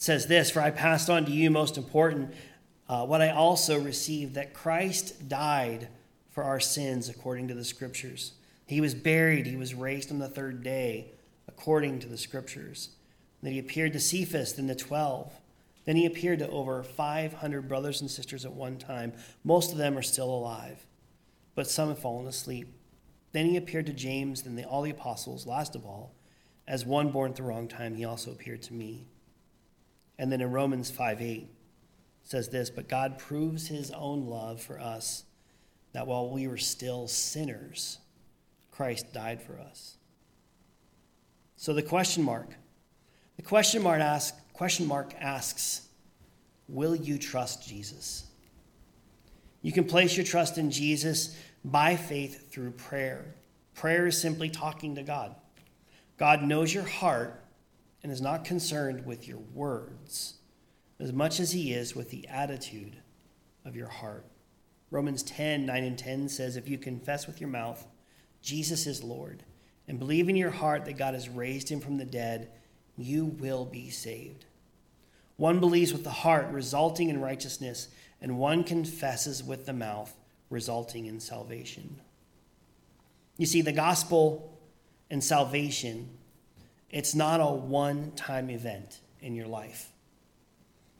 says 0.02 0.26
this 0.26 0.50
For 0.50 0.60
I 0.60 0.70
passed 0.70 1.08
on 1.08 1.24
to 1.26 1.32
you, 1.32 1.50
most 1.50 1.78
important, 1.78 2.34
uh, 2.88 3.04
what 3.04 3.22
I 3.22 3.30
also 3.30 3.80
received 3.80 4.34
that 4.34 4.54
Christ 4.54 5.28
died 5.28 5.88
for 6.30 6.44
our 6.44 6.60
sins 6.60 7.08
according 7.08 7.48
to 7.48 7.54
the 7.54 7.64
Scriptures. 7.64 8.32
He 8.66 8.80
was 8.80 8.94
buried, 8.94 9.46
he 9.46 9.56
was 9.56 9.74
raised 9.74 10.10
on 10.10 10.18
the 10.18 10.28
third 10.28 10.62
day 10.62 11.12
according 11.46 12.00
to 12.00 12.08
the 12.08 12.18
Scriptures. 12.18 12.90
That 13.42 13.50
he 13.50 13.58
appeared 13.58 13.92
to 13.94 14.00
Cephas, 14.00 14.54
then 14.54 14.66
the 14.66 14.74
twelve. 14.74 15.32
Then 15.84 15.96
he 15.96 16.06
appeared 16.06 16.38
to 16.38 16.48
over 16.48 16.82
500 16.82 17.68
brothers 17.68 18.00
and 18.00 18.10
sisters 18.10 18.44
at 18.44 18.52
one 18.52 18.78
time. 18.78 19.12
Most 19.42 19.72
of 19.72 19.78
them 19.78 19.98
are 19.98 20.02
still 20.02 20.30
alive, 20.30 20.86
but 21.54 21.68
some 21.68 21.88
have 21.88 21.98
fallen 21.98 22.26
asleep. 22.26 22.68
Then 23.32 23.46
he 23.46 23.56
appeared 23.56 23.86
to 23.86 23.92
James, 23.92 24.42
then 24.42 24.54
the, 24.54 24.64
all 24.64 24.82
the 24.82 24.90
apostles. 24.90 25.46
Last 25.46 25.74
of 25.74 25.84
all, 25.84 26.14
as 26.68 26.86
one 26.86 27.10
born 27.10 27.30
at 27.30 27.36
the 27.36 27.42
wrong 27.42 27.66
time, 27.66 27.96
he 27.96 28.04
also 28.04 28.30
appeared 28.30 28.62
to 28.62 28.74
me. 28.74 29.06
And 30.18 30.30
then 30.30 30.40
in 30.40 30.52
Romans 30.52 30.90
5 30.90 31.20
8, 31.20 31.48
says 32.24 32.48
this 32.48 32.70
But 32.70 32.88
God 32.88 33.18
proves 33.18 33.66
his 33.66 33.90
own 33.90 34.26
love 34.26 34.60
for 34.60 34.80
us, 34.80 35.24
that 35.92 36.06
while 36.06 36.30
we 36.30 36.46
were 36.46 36.56
still 36.56 37.08
sinners, 37.08 37.98
Christ 38.70 39.12
died 39.12 39.42
for 39.42 39.58
us. 39.58 39.96
So 41.56 41.74
the 41.74 41.82
question 41.82 42.22
mark, 42.22 42.48
the 43.36 43.42
question 43.42 43.82
mark, 43.82 44.00
ask, 44.00 44.34
question 44.52 44.86
mark 44.86 45.14
asks, 45.20 45.88
Will 46.68 46.96
you 46.96 47.18
trust 47.18 47.68
Jesus? 47.68 48.24
You 49.60 49.72
can 49.72 49.84
place 49.84 50.16
your 50.16 50.26
trust 50.26 50.58
in 50.58 50.70
Jesus 50.70 51.36
by 51.64 51.94
faith 51.94 52.50
through 52.50 52.72
prayer. 52.72 53.34
Prayer 53.74 54.06
is 54.06 54.20
simply 54.20 54.50
talking 54.50 54.96
to 54.96 55.02
God. 55.02 55.34
God 56.18 56.42
knows 56.42 56.74
your 56.74 56.84
heart 56.84 57.44
and 58.02 58.10
is 58.10 58.20
not 58.20 58.44
concerned 58.44 59.06
with 59.06 59.28
your 59.28 59.38
words 59.54 60.34
as 61.02 61.12
much 61.12 61.40
as 61.40 61.52
he 61.52 61.72
is 61.72 61.96
with 61.96 62.10
the 62.10 62.26
attitude 62.28 62.96
of 63.64 63.74
your 63.74 63.88
heart. 63.88 64.24
Romans 64.90 65.22
10 65.24 65.66
9 65.66 65.84
and 65.84 65.98
10 65.98 66.28
says, 66.28 66.56
If 66.56 66.68
you 66.68 66.78
confess 66.78 67.26
with 67.26 67.40
your 67.40 67.50
mouth 67.50 67.84
Jesus 68.42 68.86
is 68.86 69.02
Lord 69.02 69.44
and 69.88 69.98
believe 69.98 70.28
in 70.28 70.36
your 70.36 70.50
heart 70.50 70.84
that 70.84 70.98
God 70.98 71.14
has 71.14 71.28
raised 71.28 71.68
him 71.68 71.80
from 71.80 71.96
the 71.96 72.04
dead, 72.04 72.50
you 72.96 73.24
will 73.24 73.64
be 73.64 73.88
saved. 73.88 74.44
One 75.36 75.60
believes 75.60 75.92
with 75.92 76.04
the 76.04 76.10
heart, 76.10 76.48
resulting 76.50 77.08
in 77.08 77.20
righteousness, 77.20 77.88
and 78.20 78.38
one 78.38 78.64
confesses 78.64 79.42
with 79.42 79.66
the 79.66 79.72
mouth, 79.72 80.14
resulting 80.50 81.06
in 81.06 81.18
salvation. 81.18 81.96
You 83.38 83.46
see, 83.46 83.62
the 83.62 83.72
gospel 83.72 84.58
and 85.10 85.22
salvation, 85.22 86.10
it's 86.90 87.14
not 87.14 87.40
a 87.40 87.46
one 87.46 88.12
time 88.12 88.50
event 88.50 89.00
in 89.20 89.34
your 89.34 89.48
life. 89.48 89.91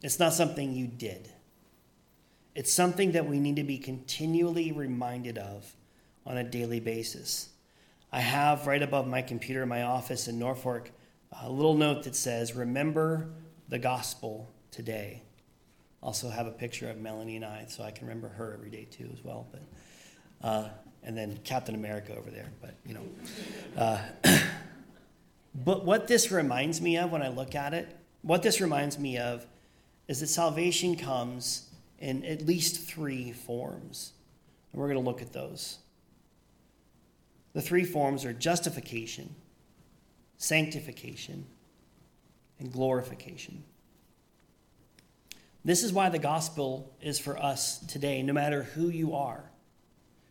It's 0.02 0.18
not 0.18 0.32
something 0.32 0.72
you 0.72 0.86
did. 0.86 1.28
It's 2.54 2.72
something 2.72 3.12
that 3.12 3.26
we 3.26 3.40
need 3.40 3.56
to 3.56 3.62
be 3.62 3.78
continually 3.78 4.72
reminded 4.72 5.38
of 5.38 5.74
on 6.26 6.36
a 6.36 6.44
daily 6.44 6.80
basis. 6.80 7.48
I 8.12 8.20
have 8.20 8.66
right 8.66 8.82
above 8.82 9.06
my 9.06 9.22
computer 9.22 9.62
in 9.62 9.68
my 9.68 9.82
office 9.82 10.28
in 10.28 10.38
Norfolk 10.38 10.90
a 11.40 11.50
little 11.50 11.74
note 11.74 12.02
that 12.04 12.14
says, 12.14 12.54
Remember 12.54 13.30
the 13.68 13.78
gospel 13.78 14.50
today. 14.70 15.22
Also 16.02 16.28
have 16.28 16.46
a 16.46 16.50
picture 16.50 16.90
of 16.90 16.98
Melanie 16.98 17.36
and 17.36 17.44
I, 17.44 17.64
so 17.68 17.84
I 17.84 17.90
can 17.90 18.06
remember 18.06 18.28
her 18.28 18.52
every 18.52 18.70
day 18.70 18.86
too, 18.90 19.08
as 19.12 19.24
well. 19.24 19.46
But 19.50 19.62
uh, 20.46 20.68
and 21.04 21.16
then 21.16 21.38
Captain 21.44 21.74
America 21.74 22.14
over 22.16 22.30
there. 22.30 22.50
But 22.60 22.74
you 22.84 22.94
know, 22.94 23.04
uh, 23.76 24.00
but 25.54 25.84
what 25.84 26.08
this 26.08 26.30
reminds 26.30 26.80
me 26.80 26.98
of 26.98 27.12
when 27.12 27.22
I 27.22 27.28
look 27.28 27.54
at 27.54 27.72
it, 27.72 27.96
what 28.22 28.42
this 28.42 28.60
reminds 28.60 28.98
me 28.98 29.16
of 29.16 29.46
is 30.12 30.20
that 30.20 30.26
salvation 30.26 30.94
comes 30.94 31.70
in 31.98 32.22
at 32.26 32.46
least 32.46 32.86
three 32.86 33.32
forms. 33.32 34.12
And 34.70 34.78
we're 34.78 34.88
going 34.88 35.02
to 35.02 35.10
look 35.10 35.22
at 35.22 35.32
those. 35.32 35.78
The 37.54 37.62
three 37.62 37.84
forms 37.86 38.26
are 38.26 38.34
justification, 38.34 39.34
sanctification, 40.36 41.46
and 42.58 42.70
glorification. 42.70 43.64
This 45.64 45.82
is 45.82 45.94
why 45.94 46.10
the 46.10 46.18
gospel 46.18 46.94
is 47.00 47.18
for 47.18 47.38
us 47.38 47.78
today, 47.78 48.22
no 48.22 48.34
matter 48.34 48.64
who 48.64 48.90
you 48.90 49.14
are. 49.14 49.50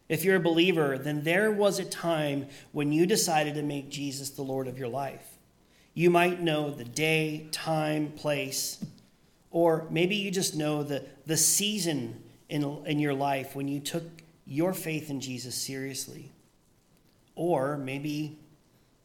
If 0.07 0.23
you're 0.23 0.35
a 0.35 0.39
believer, 0.39 0.99
then 0.99 1.23
there 1.23 1.49
was 1.49 1.79
a 1.79 1.85
time 1.85 2.49
when 2.71 2.91
you 2.91 3.07
decided 3.07 3.55
to 3.55 3.63
make 3.63 3.89
Jesus 3.89 4.29
the 4.29 4.43
Lord 4.43 4.67
of 4.67 4.77
your 4.77 4.89
life. 4.89 5.39
You 5.95 6.11
might 6.11 6.39
know 6.39 6.69
the 6.69 6.85
day, 6.85 7.47
time, 7.51 8.11
place, 8.11 8.85
or 9.51 9.85
maybe 9.89 10.15
you 10.15 10.31
just 10.31 10.55
know 10.55 10.81
the, 10.81 11.05
the 11.25 11.37
season 11.37 12.23
in, 12.49 12.63
in 12.85 12.99
your 12.99 13.13
life 13.13 13.55
when 13.55 13.67
you 13.67 13.79
took 13.79 14.03
your 14.45 14.73
faith 14.73 15.09
in 15.09 15.21
Jesus 15.21 15.55
seriously. 15.55 16.31
Or 17.35 17.77
maybe, 17.77 18.39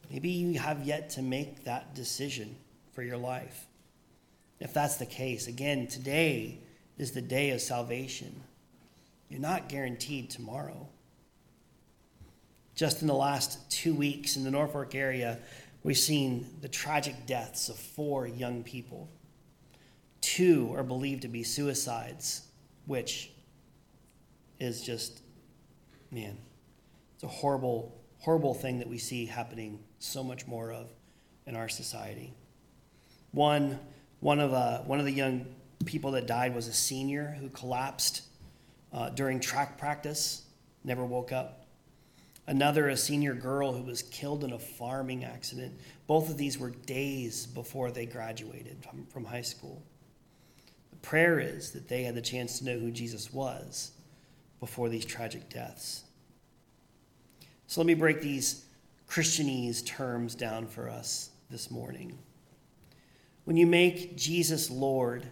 maybe 0.09 0.29
you 0.29 0.59
have 0.59 0.83
yet 0.83 1.09
to 1.11 1.21
make 1.21 1.65
that 1.65 1.95
decision 1.95 2.55
for 2.93 3.03
your 3.03 3.17
life. 3.17 3.65
If 4.59 4.73
that's 4.73 4.97
the 4.97 5.05
case, 5.05 5.47
again, 5.47 5.87
today 5.87 6.59
is 6.97 7.11
the 7.11 7.21
day 7.21 7.51
of 7.51 7.61
salvation. 7.61 8.41
You're 9.29 9.39
not 9.39 9.69
guaranteed 9.69 10.29
tomorrow. 10.29 10.87
Just 12.73 13.01
in 13.01 13.07
the 13.07 13.13
last 13.13 13.69
two 13.69 13.93
weeks 13.93 14.35
in 14.35 14.43
the 14.43 14.51
Norfolk 14.51 14.95
area, 14.95 15.39
we've 15.83 15.97
seen 15.97 16.47
the 16.61 16.67
tragic 16.67 17.25
deaths 17.25 17.69
of 17.69 17.75
four 17.75 18.27
young 18.27 18.63
people. 18.63 19.09
Two 20.37 20.71
are 20.77 20.83
believed 20.83 21.23
to 21.23 21.27
be 21.27 21.41
suicides, 21.41 22.43
which 22.85 23.31
is 24.59 24.83
just, 24.83 25.23
man, 26.11 26.37
it's 27.15 27.23
a 27.23 27.27
horrible, 27.27 27.99
horrible 28.19 28.53
thing 28.53 28.77
that 28.77 28.87
we 28.87 28.99
see 28.99 29.25
happening 29.25 29.79
so 29.97 30.23
much 30.23 30.45
more 30.45 30.71
of 30.71 30.91
in 31.47 31.55
our 31.55 31.67
society. 31.67 32.35
One, 33.31 33.79
one, 34.19 34.39
of, 34.39 34.53
uh, 34.53 34.81
one 34.81 34.99
of 34.99 35.05
the 35.05 35.11
young 35.11 35.47
people 35.85 36.11
that 36.11 36.27
died 36.27 36.53
was 36.53 36.67
a 36.67 36.73
senior 36.73 37.35
who 37.39 37.49
collapsed 37.49 38.21
uh, 38.93 39.09
during 39.09 39.39
track 39.39 39.79
practice, 39.79 40.43
never 40.83 41.03
woke 41.03 41.31
up. 41.31 41.65
Another, 42.45 42.89
a 42.89 42.95
senior 42.95 43.33
girl 43.33 43.73
who 43.73 43.81
was 43.81 44.03
killed 44.03 44.43
in 44.43 44.53
a 44.53 44.59
farming 44.59 45.25
accident. 45.25 45.79
Both 46.05 46.29
of 46.29 46.37
these 46.37 46.59
were 46.59 46.69
days 46.69 47.47
before 47.47 47.89
they 47.89 48.05
graduated 48.05 48.83
from, 48.83 49.07
from 49.07 49.25
high 49.25 49.41
school. 49.41 49.81
Prayer 51.07 51.39
is 51.39 51.71
that 51.71 51.87
they 51.87 52.03
had 52.03 52.15
the 52.15 52.21
chance 52.21 52.59
to 52.59 52.65
know 52.65 52.77
who 52.77 52.91
Jesus 52.91 53.31
was 53.31 53.91
before 54.59 54.89
these 54.89 55.05
tragic 55.05 55.49
deaths. 55.49 56.03
So 57.65 57.79
let 57.79 57.87
me 57.87 57.93
break 57.93 58.19
these 58.19 58.65
Christianese 59.09 59.85
terms 59.85 60.35
down 60.35 60.67
for 60.67 60.89
us 60.89 61.29
this 61.49 61.71
morning. 61.71 62.19
When 63.45 63.55
you 63.55 63.65
make 63.65 64.17
Jesus 64.17 64.69
Lord, 64.69 65.25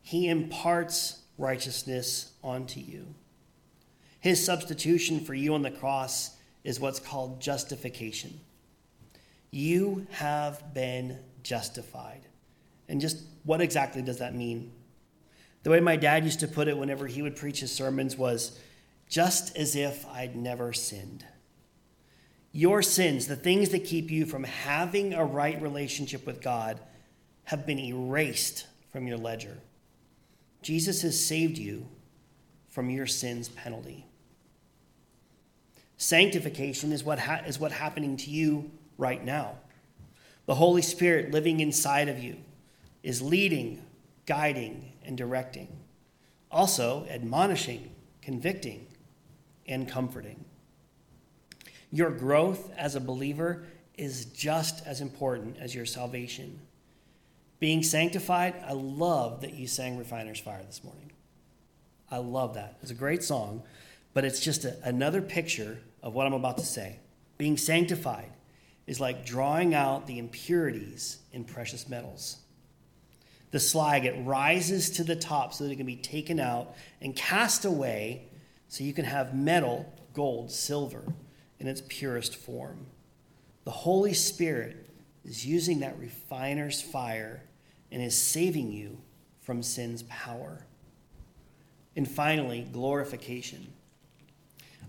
he 0.00 0.28
imparts 0.28 1.22
righteousness 1.38 2.30
onto 2.44 2.78
you. 2.78 3.16
His 4.20 4.44
substitution 4.44 5.18
for 5.18 5.34
you 5.34 5.54
on 5.54 5.62
the 5.62 5.72
cross 5.72 6.36
is 6.62 6.78
what's 6.78 7.00
called 7.00 7.40
justification. 7.40 8.38
You 9.50 10.06
have 10.12 10.72
been 10.72 11.18
justified. 11.42 12.28
And 12.88 13.00
just 13.00 13.24
what 13.42 13.60
exactly 13.60 14.00
does 14.00 14.18
that 14.18 14.36
mean? 14.36 14.70
The 15.64 15.70
way 15.70 15.80
my 15.80 15.96
dad 15.96 16.24
used 16.24 16.40
to 16.40 16.48
put 16.48 16.68
it 16.68 16.76
whenever 16.76 17.06
he 17.06 17.22
would 17.22 17.36
preach 17.36 17.60
his 17.60 17.72
sermons 17.72 18.16
was 18.16 18.58
just 19.08 19.56
as 19.56 19.74
if 19.74 20.06
I'd 20.06 20.36
never 20.36 20.72
sinned. 20.72 21.24
Your 22.52 22.82
sins, 22.82 23.26
the 23.26 23.34
things 23.34 23.70
that 23.70 23.84
keep 23.84 24.10
you 24.10 24.26
from 24.26 24.44
having 24.44 25.14
a 25.14 25.24
right 25.24 25.60
relationship 25.60 26.26
with 26.26 26.42
God, 26.42 26.78
have 27.44 27.66
been 27.66 27.78
erased 27.78 28.66
from 28.92 29.06
your 29.06 29.16
ledger. 29.16 29.58
Jesus 30.62 31.02
has 31.02 31.22
saved 31.22 31.58
you 31.58 31.88
from 32.68 32.90
your 32.90 33.06
sin's 33.06 33.48
penalty. 33.48 34.06
Sanctification 35.96 36.92
is 36.92 37.04
what 37.04 37.18
ha- 37.18 37.42
is 37.46 37.58
what 37.58 37.72
happening 37.72 38.16
to 38.18 38.30
you 38.30 38.70
right 38.98 39.24
now. 39.24 39.56
The 40.46 40.54
Holy 40.54 40.82
Spirit 40.82 41.32
living 41.32 41.60
inside 41.60 42.08
of 42.08 42.22
you 42.22 42.36
is 43.02 43.22
leading, 43.22 43.82
guiding, 44.26 44.92
and 45.04 45.16
directing. 45.16 45.68
Also, 46.50 47.06
admonishing, 47.10 47.90
convicting, 48.22 48.86
and 49.66 49.88
comforting. 49.88 50.44
Your 51.90 52.10
growth 52.10 52.72
as 52.76 52.94
a 52.94 53.00
believer 53.00 53.64
is 53.96 54.26
just 54.26 54.84
as 54.86 55.00
important 55.00 55.56
as 55.58 55.74
your 55.74 55.86
salvation. 55.86 56.60
Being 57.60 57.82
sanctified, 57.82 58.54
I 58.66 58.72
love 58.72 59.40
that 59.42 59.54
you 59.54 59.66
sang 59.66 59.96
Refiner's 59.96 60.40
Fire 60.40 60.62
this 60.64 60.82
morning. 60.82 61.12
I 62.10 62.18
love 62.18 62.54
that. 62.54 62.78
It's 62.82 62.90
a 62.90 62.94
great 62.94 63.22
song, 63.22 63.62
but 64.12 64.24
it's 64.24 64.40
just 64.40 64.64
a, 64.64 64.76
another 64.84 65.22
picture 65.22 65.78
of 66.02 66.14
what 66.14 66.26
I'm 66.26 66.34
about 66.34 66.58
to 66.58 66.64
say. 66.64 66.98
Being 67.38 67.56
sanctified 67.56 68.32
is 68.86 69.00
like 69.00 69.24
drawing 69.24 69.74
out 69.74 70.06
the 70.06 70.18
impurities 70.18 71.18
in 71.32 71.44
precious 71.44 71.88
metals. 71.88 72.38
The 73.54 73.60
slag, 73.60 74.04
it 74.04 74.16
rises 74.24 74.90
to 74.90 75.04
the 75.04 75.14
top 75.14 75.54
so 75.54 75.62
that 75.62 75.70
it 75.70 75.76
can 75.76 75.86
be 75.86 75.94
taken 75.94 76.40
out 76.40 76.74
and 77.00 77.14
cast 77.14 77.64
away 77.64 78.26
so 78.66 78.82
you 78.82 78.92
can 78.92 79.04
have 79.04 79.32
metal, 79.32 79.94
gold, 80.12 80.50
silver 80.50 81.04
in 81.60 81.68
its 81.68 81.80
purest 81.86 82.34
form. 82.34 82.84
The 83.62 83.70
Holy 83.70 84.12
Spirit 84.12 84.90
is 85.24 85.46
using 85.46 85.78
that 85.78 85.96
refiner's 86.00 86.82
fire 86.82 87.44
and 87.92 88.02
is 88.02 88.18
saving 88.20 88.72
you 88.72 88.98
from 89.40 89.62
sin's 89.62 90.02
power. 90.02 90.66
And 91.94 92.10
finally, 92.10 92.66
glorification. 92.72 93.68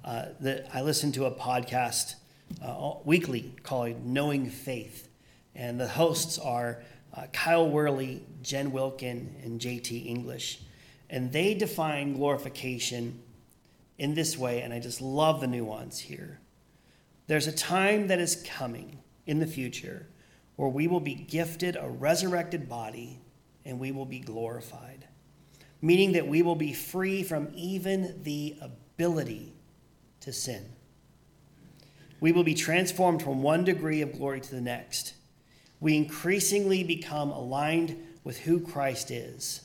Uh, 0.03 0.29
that 0.39 0.67
I 0.73 0.81
listen 0.81 1.11
to 1.11 1.25
a 1.25 1.31
podcast 1.31 2.15
uh, 2.63 2.93
weekly 3.03 3.53
called 3.61 4.03
Knowing 4.07 4.49
Faith, 4.49 5.07
and 5.53 5.79
the 5.79 5.87
hosts 5.87 6.39
are 6.39 6.81
uh, 7.15 7.27
Kyle 7.33 7.69
Worley, 7.69 8.23
Jen 8.41 8.71
Wilkin, 8.71 9.35
and 9.43 9.59
JT 9.59 10.05
English, 10.05 10.59
and 11.09 11.31
they 11.31 11.53
define 11.53 12.13
glorification 12.13 13.21
in 13.97 14.13
this 14.13 14.37
way, 14.37 14.61
and 14.61 14.73
I 14.73 14.79
just 14.79 15.01
love 15.01 15.39
the 15.39 15.47
nuance 15.47 15.99
here. 15.99 16.39
There's 17.27 17.47
a 17.47 17.51
time 17.51 18.07
that 18.07 18.19
is 18.19 18.43
coming 18.45 18.99
in 19.25 19.39
the 19.39 19.47
future 19.47 20.07
where 20.55 20.69
we 20.69 20.87
will 20.87 20.99
be 20.99 21.15
gifted 21.15 21.75
a 21.75 21.89
resurrected 21.89 22.69
body 22.69 23.19
and 23.65 23.79
we 23.79 23.91
will 23.91 24.05
be 24.05 24.19
glorified, 24.19 25.07
meaning 25.81 26.11
that 26.13 26.27
we 26.27 26.41
will 26.41 26.55
be 26.55 26.71
free 26.71 27.23
from 27.23 27.49
even 27.55 28.21
the 28.23 28.55
ability 28.61 29.53
to 30.21 30.31
sin. 30.31 30.63
We 32.19 32.31
will 32.31 32.43
be 32.43 32.53
transformed 32.53 33.21
from 33.21 33.41
one 33.41 33.63
degree 33.63 34.01
of 34.01 34.13
glory 34.13 34.39
to 34.39 34.55
the 34.55 34.61
next. 34.61 35.13
We 35.85 35.97
increasingly 35.97 36.83
become 36.83 37.29
aligned 37.29 37.95
with 38.23 38.39
who 38.39 38.59
Christ 38.59 39.11
is. 39.11 39.61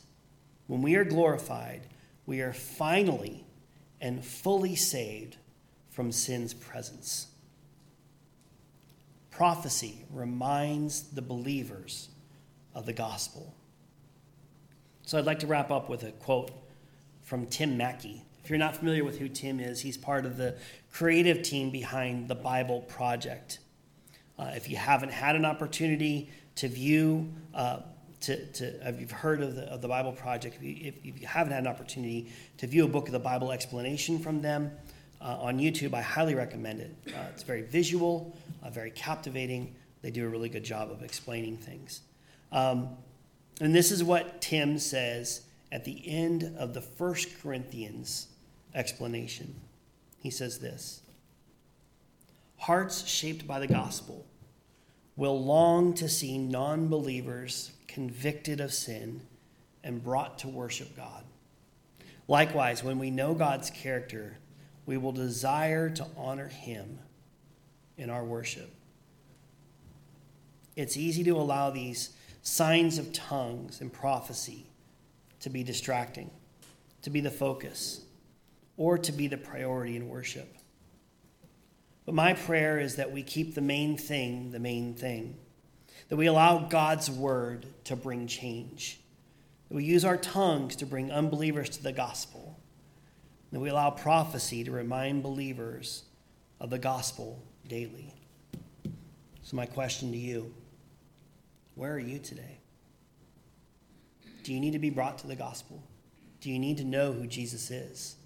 When 0.66 0.82
we 0.82 0.94
are 0.96 1.04
glorified, 1.04 1.86
we 2.26 2.42
are 2.42 2.52
finally 2.52 3.46
and 4.02 4.22
fully 4.22 4.76
saved 4.76 5.38
from 5.88 6.12
sin's 6.12 6.52
presence. 6.52 7.28
Prophecy 9.30 10.04
reminds 10.10 11.04
the 11.04 11.22
believers 11.22 12.10
of 12.74 12.84
the 12.84 12.92
gospel. 12.92 13.54
So 15.06 15.16
I'd 15.16 15.24
like 15.24 15.38
to 15.38 15.46
wrap 15.46 15.70
up 15.70 15.88
with 15.88 16.02
a 16.02 16.12
quote 16.12 16.50
from 17.22 17.46
Tim 17.46 17.78
Mackie. 17.78 18.26
If 18.44 18.50
you're 18.50 18.58
not 18.58 18.76
familiar 18.76 19.04
with 19.04 19.18
who 19.18 19.30
Tim 19.30 19.58
is, 19.58 19.80
he's 19.80 19.96
part 19.96 20.26
of 20.26 20.36
the 20.36 20.58
creative 20.92 21.42
team 21.42 21.70
behind 21.70 22.28
the 22.28 22.34
Bible 22.34 22.82
Project. 22.82 23.58
Uh, 24.40 24.52
if 24.54 24.70
you 24.70 24.76
haven't 24.76 25.12
had 25.12 25.36
an 25.36 25.44
opportunity 25.44 26.30
to 26.54 26.66
view, 26.66 27.30
uh, 27.54 27.80
to, 28.20 28.46
to, 28.52 28.88
if 28.88 28.98
you've 28.98 29.10
heard 29.10 29.42
of 29.42 29.54
the, 29.54 29.64
of 29.64 29.82
the 29.82 29.88
Bible 29.88 30.12
Project, 30.12 30.56
if 30.56 30.62
you, 30.62 30.92
if, 31.04 31.20
you, 31.20 31.26
haven't 31.26 31.52
had 31.52 31.62
an 31.62 31.66
opportunity 31.66 32.32
to 32.56 32.66
view 32.66 32.86
a 32.86 32.88
book 32.88 33.06
of 33.06 33.12
the 33.12 33.18
Bible 33.18 33.52
explanation 33.52 34.18
from 34.18 34.40
them 34.40 34.72
uh, 35.20 35.36
on 35.40 35.58
YouTube, 35.58 35.92
I 35.92 36.00
highly 36.00 36.34
recommend 36.34 36.80
it. 36.80 36.96
Uh, 37.08 37.18
it's 37.28 37.42
very 37.42 37.60
visual, 37.60 38.34
uh, 38.62 38.70
very 38.70 38.90
captivating. 38.92 39.74
They 40.00 40.10
do 40.10 40.24
a 40.24 40.28
really 40.28 40.48
good 40.48 40.64
job 40.64 40.90
of 40.90 41.02
explaining 41.02 41.58
things. 41.58 42.00
Um, 42.50 42.96
and 43.60 43.74
this 43.74 43.90
is 43.90 44.02
what 44.02 44.40
Tim 44.40 44.78
says 44.78 45.42
at 45.70 45.84
the 45.84 46.02
end 46.08 46.54
of 46.58 46.72
the 46.72 46.80
First 46.80 47.42
Corinthians 47.42 48.28
explanation. 48.74 49.54
He 50.18 50.30
says 50.30 50.60
this 50.60 51.02
Hearts 52.56 53.06
shaped 53.06 53.46
by 53.46 53.58
the 53.58 53.66
gospel 53.66 54.24
will 55.20 55.44
long 55.44 55.92
to 55.92 56.08
see 56.08 56.38
non 56.38 56.88
believers 56.88 57.72
convicted 57.86 58.58
of 58.58 58.72
sin 58.72 59.20
and 59.84 60.02
brought 60.02 60.38
to 60.38 60.48
worship 60.48 60.96
God. 60.96 61.24
Likewise, 62.26 62.82
when 62.82 62.98
we 62.98 63.10
know 63.10 63.34
God's 63.34 63.68
character, 63.68 64.38
we 64.86 64.96
will 64.96 65.12
desire 65.12 65.90
to 65.90 66.06
honor 66.16 66.48
him 66.48 67.00
in 67.98 68.08
our 68.08 68.24
worship. 68.24 68.70
It's 70.74 70.96
easy 70.96 71.22
to 71.24 71.36
allow 71.36 71.68
these 71.68 72.16
signs 72.40 72.96
of 72.96 73.12
tongues 73.12 73.82
and 73.82 73.92
prophecy 73.92 74.64
to 75.40 75.50
be 75.50 75.62
distracting, 75.62 76.30
to 77.02 77.10
be 77.10 77.20
the 77.20 77.30
focus, 77.30 78.00
or 78.78 78.96
to 78.96 79.12
be 79.12 79.26
the 79.26 79.36
priority 79.36 79.96
in 79.96 80.08
worship. 80.08 80.56
But 82.06 82.14
my 82.14 82.32
prayer 82.32 82.78
is 82.78 82.96
that 82.96 83.12
we 83.12 83.22
keep 83.22 83.54
the 83.54 83.60
main 83.60 83.96
thing 83.96 84.52
the 84.52 84.58
main 84.58 84.94
thing, 84.94 85.36
that 86.08 86.16
we 86.16 86.26
allow 86.26 86.58
God's 86.58 87.10
word 87.10 87.66
to 87.84 87.96
bring 87.96 88.26
change, 88.26 89.00
that 89.68 89.74
we 89.74 89.84
use 89.84 90.04
our 90.04 90.16
tongues 90.16 90.76
to 90.76 90.86
bring 90.86 91.10
unbelievers 91.10 91.68
to 91.70 91.82
the 91.82 91.92
gospel, 91.92 92.58
that 93.52 93.60
we 93.60 93.68
allow 93.68 93.90
prophecy 93.90 94.64
to 94.64 94.70
remind 94.70 95.22
believers 95.22 96.04
of 96.60 96.70
the 96.70 96.78
gospel 96.78 97.42
daily. 97.68 98.14
So, 99.42 99.56
my 99.56 99.66
question 99.66 100.12
to 100.12 100.18
you 100.18 100.52
where 101.74 101.92
are 101.92 101.98
you 101.98 102.18
today? 102.18 102.58
Do 104.42 104.52
you 104.52 104.60
need 104.60 104.72
to 104.72 104.78
be 104.78 104.90
brought 104.90 105.18
to 105.18 105.26
the 105.26 105.36
gospel? 105.36 105.82
Do 106.40 106.50
you 106.50 106.58
need 106.58 106.78
to 106.78 106.84
know 106.84 107.12
who 107.12 107.26
Jesus 107.26 107.70
is? 107.70 108.16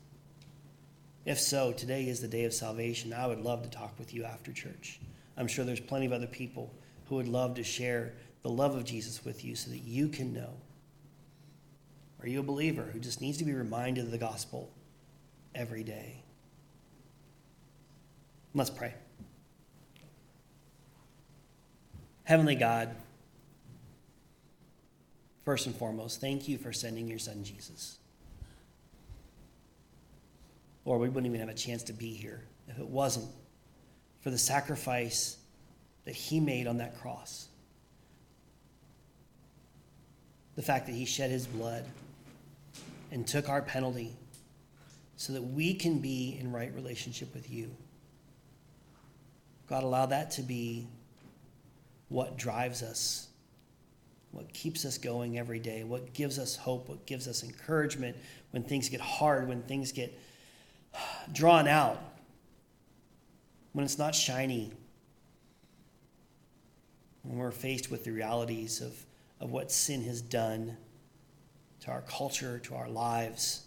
If 1.24 1.40
so, 1.40 1.72
today 1.72 2.06
is 2.06 2.20
the 2.20 2.28
day 2.28 2.44
of 2.44 2.52
salvation. 2.52 3.12
I 3.12 3.26
would 3.26 3.40
love 3.40 3.62
to 3.62 3.70
talk 3.70 3.98
with 3.98 4.12
you 4.12 4.24
after 4.24 4.52
church. 4.52 5.00
I'm 5.36 5.48
sure 5.48 5.64
there's 5.64 5.80
plenty 5.80 6.06
of 6.06 6.12
other 6.12 6.26
people 6.26 6.72
who 7.08 7.16
would 7.16 7.28
love 7.28 7.54
to 7.54 7.64
share 7.64 8.12
the 8.42 8.50
love 8.50 8.74
of 8.74 8.84
Jesus 8.84 9.24
with 9.24 9.44
you 9.44 9.56
so 9.56 9.70
that 9.70 9.82
you 9.82 10.08
can 10.08 10.34
know. 10.34 10.50
Are 12.20 12.28
you 12.28 12.40
a 12.40 12.42
believer 12.44 12.88
who 12.92 13.00
just 13.00 13.20
needs 13.20 13.38
to 13.38 13.44
be 13.44 13.52
reminded 13.52 14.04
of 14.04 14.10
the 14.10 14.18
gospel 14.18 14.70
every 15.54 15.82
day? 15.82 16.22
Let's 18.54 18.70
pray. 18.70 18.94
Heavenly 22.24 22.54
God, 22.54 22.94
first 25.44 25.66
and 25.66 25.74
foremost, 25.74 26.20
thank 26.20 26.48
you 26.48 26.56
for 26.56 26.72
sending 26.72 27.08
your 27.08 27.18
son 27.18 27.44
Jesus. 27.44 27.98
Lord, 30.84 31.00
we 31.00 31.08
wouldn't 31.08 31.26
even 31.26 31.40
have 31.40 31.48
a 31.48 31.58
chance 31.58 31.82
to 31.84 31.92
be 31.92 32.12
here 32.12 32.42
if 32.68 32.78
it 32.78 32.86
wasn't 32.86 33.28
for 34.20 34.30
the 34.30 34.38
sacrifice 34.38 35.38
that 36.04 36.14
he 36.14 36.40
made 36.40 36.66
on 36.66 36.78
that 36.78 37.00
cross. 37.00 37.48
The 40.56 40.62
fact 40.62 40.86
that 40.86 40.94
he 40.94 41.04
shed 41.04 41.30
his 41.30 41.46
blood 41.46 41.84
and 43.10 43.26
took 43.26 43.48
our 43.48 43.62
penalty 43.62 44.14
so 45.16 45.32
that 45.32 45.42
we 45.42 45.74
can 45.74 45.98
be 45.98 46.36
in 46.40 46.52
right 46.52 46.74
relationship 46.74 47.32
with 47.34 47.50
you. 47.50 47.70
God, 49.68 49.82
allow 49.84 50.06
that 50.06 50.30
to 50.32 50.42
be 50.42 50.86
what 52.08 52.36
drives 52.36 52.82
us, 52.82 53.28
what 54.32 54.52
keeps 54.52 54.84
us 54.84 54.98
going 54.98 55.38
every 55.38 55.58
day, 55.58 55.84
what 55.84 56.12
gives 56.12 56.38
us 56.38 56.56
hope, 56.56 56.88
what 56.88 57.06
gives 57.06 57.26
us 57.26 57.42
encouragement 57.42 58.16
when 58.50 58.62
things 58.62 58.88
get 58.88 59.00
hard, 59.00 59.48
when 59.48 59.62
things 59.62 59.92
get 59.92 60.18
drawn 61.32 61.68
out, 61.68 62.00
when 63.72 63.84
it's 63.84 63.98
not 63.98 64.14
shiny, 64.14 64.72
when 67.22 67.38
we're 67.38 67.50
faced 67.50 67.90
with 67.90 68.04
the 68.04 68.12
realities 68.12 68.80
of, 68.80 68.94
of 69.40 69.50
what 69.50 69.72
sin 69.72 70.02
has 70.04 70.20
done 70.20 70.76
to 71.80 71.90
our 71.90 72.02
culture, 72.02 72.58
to 72.60 72.74
our 72.74 72.88
lives. 72.88 73.62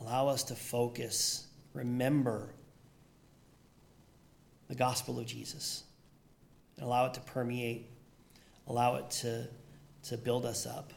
Allow 0.00 0.28
us 0.28 0.44
to 0.44 0.54
focus, 0.54 1.46
remember 1.74 2.50
the 4.68 4.74
gospel 4.74 5.18
of 5.18 5.26
Jesus, 5.26 5.84
and 6.76 6.86
allow 6.86 7.06
it 7.06 7.14
to 7.14 7.20
permeate, 7.20 7.90
allow 8.68 8.96
it 8.96 9.10
to, 9.10 9.48
to 10.04 10.16
build 10.16 10.44
us 10.46 10.66
up. 10.66 10.92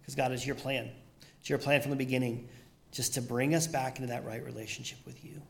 Because 0.00 0.14
God 0.14 0.32
is 0.32 0.46
your 0.46 0.56
plan. 0.56 0.90
It's 1.46 1.50
your 1.50 1.60
plan 1.60 1.80
from 1.80 1.92
the 1.92 1.96
beginning, 1.96 2.48
just 2.90 3.14
to 3.14 3.22
bring 3.22 3.54
us 3.54 3.68
back 3.68 4.00
into 4.00 4.08
that 4.08 4.26
right 4.26 4.44
relationship 4.44 4.98
with 5.06 5.24
you. 5.24 5.40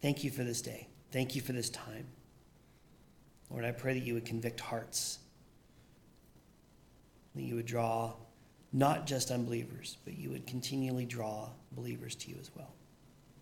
Thank 0.00 0.24
you 0.24 0.32
for 0.32 0.42
this 0.42 0.60
day. 0.60 0.88
Thank 1.12 1.36
you 1.36 1.42
for 1.42 1.52
this 1.52 1.70
time. 1.70 2.08
Lord, 3.50 3.64
I 3.64 3.70
pray 3.70 3.94
that 3.94 4.02
you 4.02 4.14
would 4.14 4.24
convict 4.24 4.58
hearts, 4.58 5.20
that 7.36 7.42
you 7.42 7.54
would 7.54 7.66
draw 7.66 8.14
not 8.72 9.06
just 9.06 9.30
unbelievers, 9.30 9.98
but 10.04 10.18
you 10.18 10.30
would 10.30 10.44
continually 10.48 11.06
draw 11.06 11.50
believers 11.70 12.16
to 12.16 12.30
you 12.30 12.36
as 12.40 12.50
well. 12.56 12.74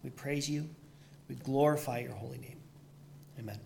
We 0.05 0.11
praise 0.11 0.51
you. 0.51 0.69
We 1.31 1.37
glorify 1.37 2.01
your 2.01 2.13
holy 2.13 2.37
name. 2.37 2.59
Amen. 3.39 3.59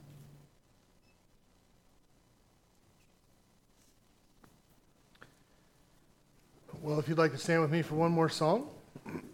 Well, 6.84 6.98
if 6.98 7.08
you'd 7.08 7.16
like 7.16 7.32
to 7.32 7.38
stand 7.38 7.62
with 7.62 7.70
me 7.70 7.80
for 7.80 7.94
one 7.94 8.12
more 8.12 8.28
song, 8.28 8.68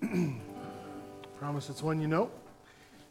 promise 1.37 1.69
it's 1.69 1.83
one 1.83 2.01
you 2.01 2.07
know. 2.07 2.31